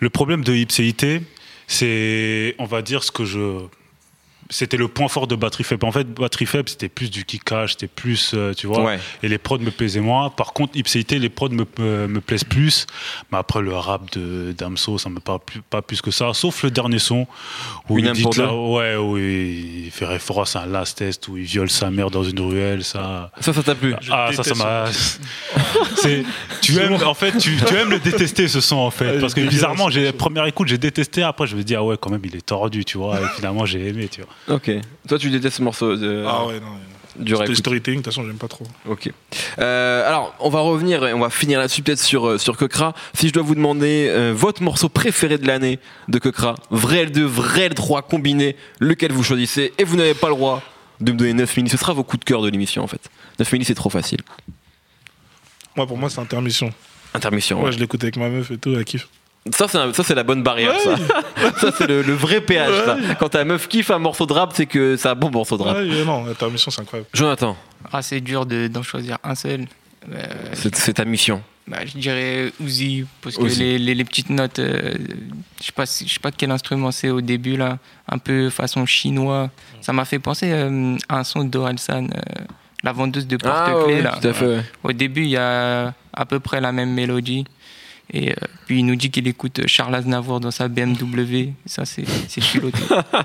le 0.00 0.10
problème 0.10 0.42
de 0.44 0.52
Ipséité, 0.54 1.22
c'est, 1.66 2.54
on 2.58 2.64
va 2.66 2.82
dire, 2.82 3.02
ce 3.04 3.10
que 3.12 3.24
je. 3.24 3.58
C'était 4.52 4.76
le 4.76 4.86
point 4.86 5.08
fort 5.08 5.26
de 5.26 5.34
batterie 5.34 5.64
faible. 5.64 5.86
En 5.86 5.92
fait, 5.92 6.04
batterie 6.12 6.44
faible, 6.44 6.68
c'était 6.68 6.90
plus 6.90 7.10
du 7.10 7.24
kickage, 7.24 7.72
c'était 7.72 7.86
plus, 7.86 8.32
euh, 8.34 8.52
tu 8.52 8.66
vois. 8.66 8.84
Ouais. 8.84 8.98
Et 9.22 9.28
les 9.28 9.38
prods 9.38 9.58
me 9.58 9.70
plaisaient 9.70 10.00
moins. 10.00 10.28
Par 10.28 10.52
contre, 10.52 10.76
Ipséité, 10.76 11.18
les 11.18 11.30
prods 11.30 11.48
me, 11.48 11.64
me, 11.78 12.06
me 12.06 12.20
plaisent 12.20 12.44
plus. 12.44 12.86
Mais 13.30 13.38
après, 13.38 13.62
le 13.62 13.74
rap 13.74 14.12
de 14.12 14.54
Damso, 14.56 14.98
ça 14.98 15.08
me 15.08 15.20
parle 15.20 15.40
plus, 15.40 15.62
pas 15.62 15.80
plus 15.80 16.02
que 16.02 16.10
ça. 16.10 16.34
Sauf 16.34 16.62
le 16.62 16.70
dernier 16.70 16.98
son 16.98 17.26
où 17.88 17.98
Une 17.98 18.06
il 18.06 18.12
dit 18.12 18.26
là, 18.36 18.54
ouais, 18.54 18.96
où 18.96 19.16
il 19.16 19.90
fait 19.90 20.04
référence 20.04 20.54
à 20.54 20.62
un 20.62 20.66
last 20.66 20.98
test 20.98 21.28
où 21.28 21.38
il 21.38 21.44
viole 21.44 21.70
sa 21.70 21.90
mère 21.90 22.10
dans 22.10 22.22
une 22.22 22.40
ruelle. 22.40 22.84
Ça. 22.84 23.30
Ça, 23.40 23.54
ça 23.54 23.62
t'a 23.62 23.74
plu 23.74 23.94
Ah, 24.10 24.30
ça, 24.32 24.42
ça 24.42 24.54
m'a. 24.54 24.84
C'est, 25.96 26.24
tu 26.60 26.78
aimes, 26.78 26.98
en 27.04 27.14
fait, 27.14 27.38
tu, 27.38 27.56
tu 27.56 27.74
aimes 27.74 27.90
le 27.90 27.98
détester 27.98 28.48
ce 28.48 28.60
son 28.60 28.76
en 28.76 28.90
fait, 28.90 29.18
parce 29.18 29.32
que 29.34 29.40
bizarrement, 29.40 29.88
j'ai 29.88 30.12
première 30.12 30.44
écoute, 30.46 30.68
j'ai 30.68 30.78
détesté. 30.78 31.22
Après, 31.22 31.46
je 31.46 31.56
me 31.56 31.62
dis 31.62 31.74
ah 31.74 31.82
ouais, 31.82 31.96
quand 31.98 32.10
même, 32.10 32.22
il 32.24 32.36
est 32.36 32.44
tordu, 32.44 32.84
tu 32.84 32.98
vois. 32.98 33.20
Et 33.20 33.24
finalement, 33.36 33.64
j'ai 33.64 33.88
aimé, 33.88 34.08
tu 34.08 34.20
vois. 34.20 34.30
Ok. 34.48 34.70
Toi, 35.08 35.18
tu 35.18 35.30
détestes 35.30 35.58
ce 35.58 35.62
morceau 35.62 35.96
de, 35.96 36.24
Ah 36.26 36.46
ouais, 36.46 36.60
non. 36.60 37.22
du 37.22 37.34
rap. 37.34 37.48
Le 37.48 37.54
storytelling, 37.54 38.00
de 38.00 38.04
toute 38.04 38.12
façon, 38.12 38.26
j'aime 38.26 38.38
pas 38.38 38.48
trop. 38.48 38.66
Ok. 38.88 39.10
Euh, 39.58 40.08
alors, 40.08 40.34
on 40.40 40.48
va 40.48 40.60
revenir 40.60 41.04
et 41.06 41.12
on 41.12 41.20
va 41.20 41.30
finir 41.30 41.58
là-dessus 41.58 41.82
peut-être 41.82 42.00
sur 42.00 42.26
euh, 42.28 42.38
sur 42.38 42.56
Kekra. 42.56 42.94
Si 43.14 43.28
je 43.28 43.32
dois 43.32 43.42
vous 43.42 43.54
demander 43.54 44.08
euh, 44.08 44.32
votre 44.34 44.62
morceau 44.62 44.88
préféré 44.88 45.38
de 45.38 45.46
l'année 45.46 45.78
de 46.08 46.18
Kekra, 46.18 46.54
vrai 46.70 47.06
L2, 47.06 47.20
vrai 47.20 47.68
L3 47.68 48.02
combiné, 48.02 48.56
lequel 48.80 49.12
vous 49.12 49.22
choisissez 49.22 49.72
Et 49.78 49.84
vous 49.84 49.96
n'avez 49.96 50.14
pas 50.14 50.28
le 50.28 50.34
droit 50.34 50.62
de 51.00 51.12
me 51.12 51.16
donner 51.18 51.34
9 51.34 51.56
milli. 51.56 51.68
Ce 51.70 51.76
sera 51.76 51.92
vos 51.92 52.04
coups 52.04 52.20
de 52.20 52.24
cœur 52.24 52.42
de 52.42 52.48
l'émission 52.48 52.82
en 52.82 52.86
fait. 52.88 53.10
9 53.38 53.52
milli, 53.52 53.64
c'est 53.64 53.74
trop 53.74 53.90
facile. 53.90 54.20
Moi, 55.76 55.86
pour 55.86 55.96
moi, 55.96 56.10
c'est 56.10 56.20
intermission. 56.20 56.72
Intermission. 57.14 57.58
Moi, 57.58 57.66
ouais. 57.66 57.72
je 57.72 57.78
l'écoute 57.78 58.02
avec 58.02 58.16
ma 58.16 58.28
meuf 58.28 58.50
et 58.50 58.58
tout, 58.58 58.74
elle 58.74 58.84
kiffe. 58.84 59.08
Ça, 59.50 59.66
c'est 59.66 59.78
un- 59.78 59.92
ça, 59.92 60.04
c'est 60.04 60.14
la 60.14 60.22
bonne 60.22 60.42
barrière, 60.42 60.78
ça. 60.78 60.94
ça, 61.60 61.70
c'est 61.76 61.86
le, 61.88 62.02
le 62.02 62.12
vrai 62.12 62.40
péage, 62.40 62.74
ça. 62.84 62.96
Quand 63.18 63.30
ta 63.30 63.44
meuf 63.44 63.66
kiffe 63.68 63.90
un 63.90 63.98
morceau 63.98 64.24
de 64.26 64.32
rap, 64.32 64.52
c'est 64.54 64.66
que 64.66 64.96
c'est 64.96 65.08
un 65.08 65.14
bon 65.16 65.30
morceau 65.30 65.56
de 65.58 65.62
rap. 65.64 65.76
Ouais, 65.76 66.04
non, 66.04 66.26
intermission, 66.28 66.70
c'est 66.70 66.80
incroyable. 66.82 67.08
Jonathan, 67.12 67.56
Ah, 67.92 68.02
c'est 68.02 68.20
dur 68.20 68.46
de- 68.46 68.68
d'en 68.68 68.82
choisir 68.84 69.18
un 69.24 69.34
seul. 69.34 69.66
Euh, 70.12 70.22
c'est 70.54 70.74
c'est 70.76 70.94
ta 70.94 71.04
mission. 71.04 71.42
bah, 71.66 71.78
je 71.84 71.96
dirais 71.98 72.52
Uzi, 72.60 73.04
parce 73.20 73.36
que 73.36 73.44
Uzi. 73.44 73.58
les, 73.60 73.78
les- 73.78 73.94
les 73.94 74.04
petites 74.04 74.30
notes, 74.30 74.58
euh, 74.60 74.94
je 75.60 75.66
sais 75.66 75.72
pas, 75.72 75.86
si- 75.86 76.06
je 76.08 76.14
sais 76.14 76.20
pas 76.20 76.30
quel 76.32 76.50
instrument 76.52 76.90
c'est 76.92 77.10
au 77.10 77.20
début 77.20 77.56
là, 77.56 77.78
un 78.08 78.18
peu 78.18 78.48
façon 78.50 78.84
chinois. 78.86 79.50
Ça 79.80 79.92
m'a 79.92 80.04
fait 80.04 80.18
penser 80.20 80.50
euh, 80.52 80.96
à 81.08 81.18
un 81.18 81.24
son 81.24 81.44
d'Orelsan, 81.44 82.04
euh, 82.14 82.20
la 82.84 82.92
vendeuse 82.92 83.26
de 83.28 83.36
porte-clés 83.36 83.74
Ah, 83.76 83.86
ouais, 83.86 84.02
là. 84.02 84.18
tout 84.20 84.28
à 84.28 84.32
fait. 84.32 84.46
ouais. 84.46 84.62
Au 84.84 84.92
début, 84.92 85.22
il 85.22 85.30
y 85.30 85.36
a 85.36 85.94
à 86.12 86.24
peu 86.26 86.38
près 86.40 86.60
la 86.60 86.72
même 86.72 86.92
mélodie. 86.92 87.44
Et 88.14 88.30
euh, 88.30 88.34
puis 88.66 88.80
il 88.80 88.86
nous 88.86 88.96
dit 88.96 89.10
qu'il 89.10 89.26
écoute 89.26 89.60
Charles 89.66 89.94
Aznavour 89.94 90.38
dans 90.40 90.50
sa 90.50 90.68
BMW. 90.68 91.52
Ça, 91.66 91.84
c'est 91.86 92.04
culotté. 92.40 92.78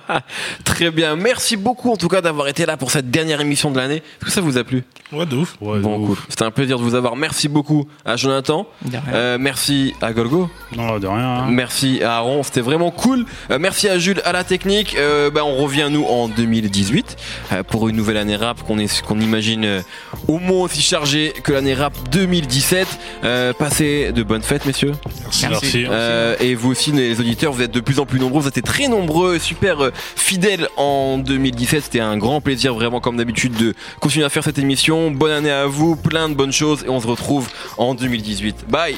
Très 0.63 0.91
bien. 0.91 1.15
Merci 1.15 1.57
beaucoup, 1.57 1.91
en 1.91 1.97
tout 1.97 2.07
cas, 2.07 2.21
d'avoir 2.21 2.47
été 2.47 2.65
là 2.65 2.77
pour 2.77 2.91
cette 2.91 3.09
dernière 3.11 3.41
émission 3.41 3.71
de 3.71 3.77
l'année. 3.77 3.97
Est-ce 3.97 4.25
que 4.25 4.31
ça 4.31 4.41
vous 4.41 4.57
a 4.57 4.63
plu? 4.63 4.83
Ouais, 5.11 5.25
de 5.25 5.35
ouf. 5.35 5.57
Ouais, 5.61 5.79
Bon, 5.79 6.05
cool. 6.05 6.17
C'était 6.29 6.43
un 6.43 6.51
plaisir 6.51 6.77
de 6.77 6.83
vous 6.83 6.95
avoir. 6.95 7.15
Merci 7.15 7.47
beaucoup 7.49 7.87
à 8.05 8.15
Jonathan. 8.15 8.67
De 8.85 8.91
rien. 8.91 9.01
Euh, 9.13 9.37
merci 9.39 9.93
à 10.01 10.13
Golgo. 10.13 10.49
Non, 10.75 10.99
de 10.99 11.07
rien. 11.07 11.17
hein. 11.43 11.47
Merci 11.49 12.01
à 12.03 12.17
Aaron, 12.17 12.43
c'était 12.43 12.61
vraiment 12.61 12.91
cool. 12.91 13.25
Euh, 13.51 13.57
merci 13.59 13.87
à 13.89 13.99
Jules 13.99 14.21
à 14.25 14.31
la 14.31 14.43
technique. 14.43 14.95
Euh, 14.97 15.29
bah, 15.29 15.43
on 15.45 15.55
revient 15.57 15.87
nous 15.91 16.03
en 16.05 16.27
2018 16.27 17.17
euh, 17.51 17.63
pour 17.63 17.87
une 17.89 17.95
nouvelle 17.95 18.17
année 18.17 18.35
rap 18.35 18.61
qu'on 18.63 18.77
est 18.79 19.01
qu'on 19.01 19.19
imagine 19.19 19.65
euh, 19.65 19.81
au 20.27 20.39
moins 20.39 20.63
aussi 20.63 20.81
chargée 20.81 21.33
que 21.43 21.51
l'année 21.51 21.73
rap 21.73 21.93
2017. 22.11 22.87
Euh, 23.23 23.53
passez 23.53 24.11
de 24.11 24.23
bonnes 24.23 24.41
fêtes, 24.43 24.65
messieurs. 24.67 24.91
Merci. 25.23 25.47
Merci. 25.49 25.85
Euh, 25.89 26.35
et 26.39 26.53
vous 26.53 26.69
aussi, 26.69 26.91
les 26.91 27.19
auditeurs, 27.19 27.51
vous 27.51 27.61
êtes 27.61 27.71
de 27.71 27.79
plus 27.79 27.99
en 27.99 28.05
plus 28.05 28.19
nombreux. 28.19 28.41
Vous 28.41 28.47
êtes 28.47 28.63
très 28.63 28.87
nombreux, 28.87 29.39
super 29.39 29.81
euh, 29.81 29.91
fidèles 30.15 30.67
en 30.77 31.17
2017. 31.17 31.85
C'était 31.85 31.99
un 31.99 32.17
grand 32.17 32.41
plaisir, 32.41 32.75
vraiment 32.75 32.99
comme 32.99 33.17
d'habitude, 33.17 33.53
de 33.53 33.73
continuer 33.99 34.25
à 34.25 34.29
faire 34.29 34.43
cette 34.43 34.59
émission. 34.59 35.09
Bonne 35.09 35.31
année 35.31 35.51
à 35.51 35.65
vous, 35.65 35.95
plein 35.95 36.29
de 36.29 36.35
bonnes 36.35 36.53
choses, 36.53 36.83
et 36.85 36.89
on 36.89 36.99
se 36.99 37.07
retrouve 37.07 37.47
en 37.77 37.95
2018. 37.95 38.65
Bye. 38.69 38.97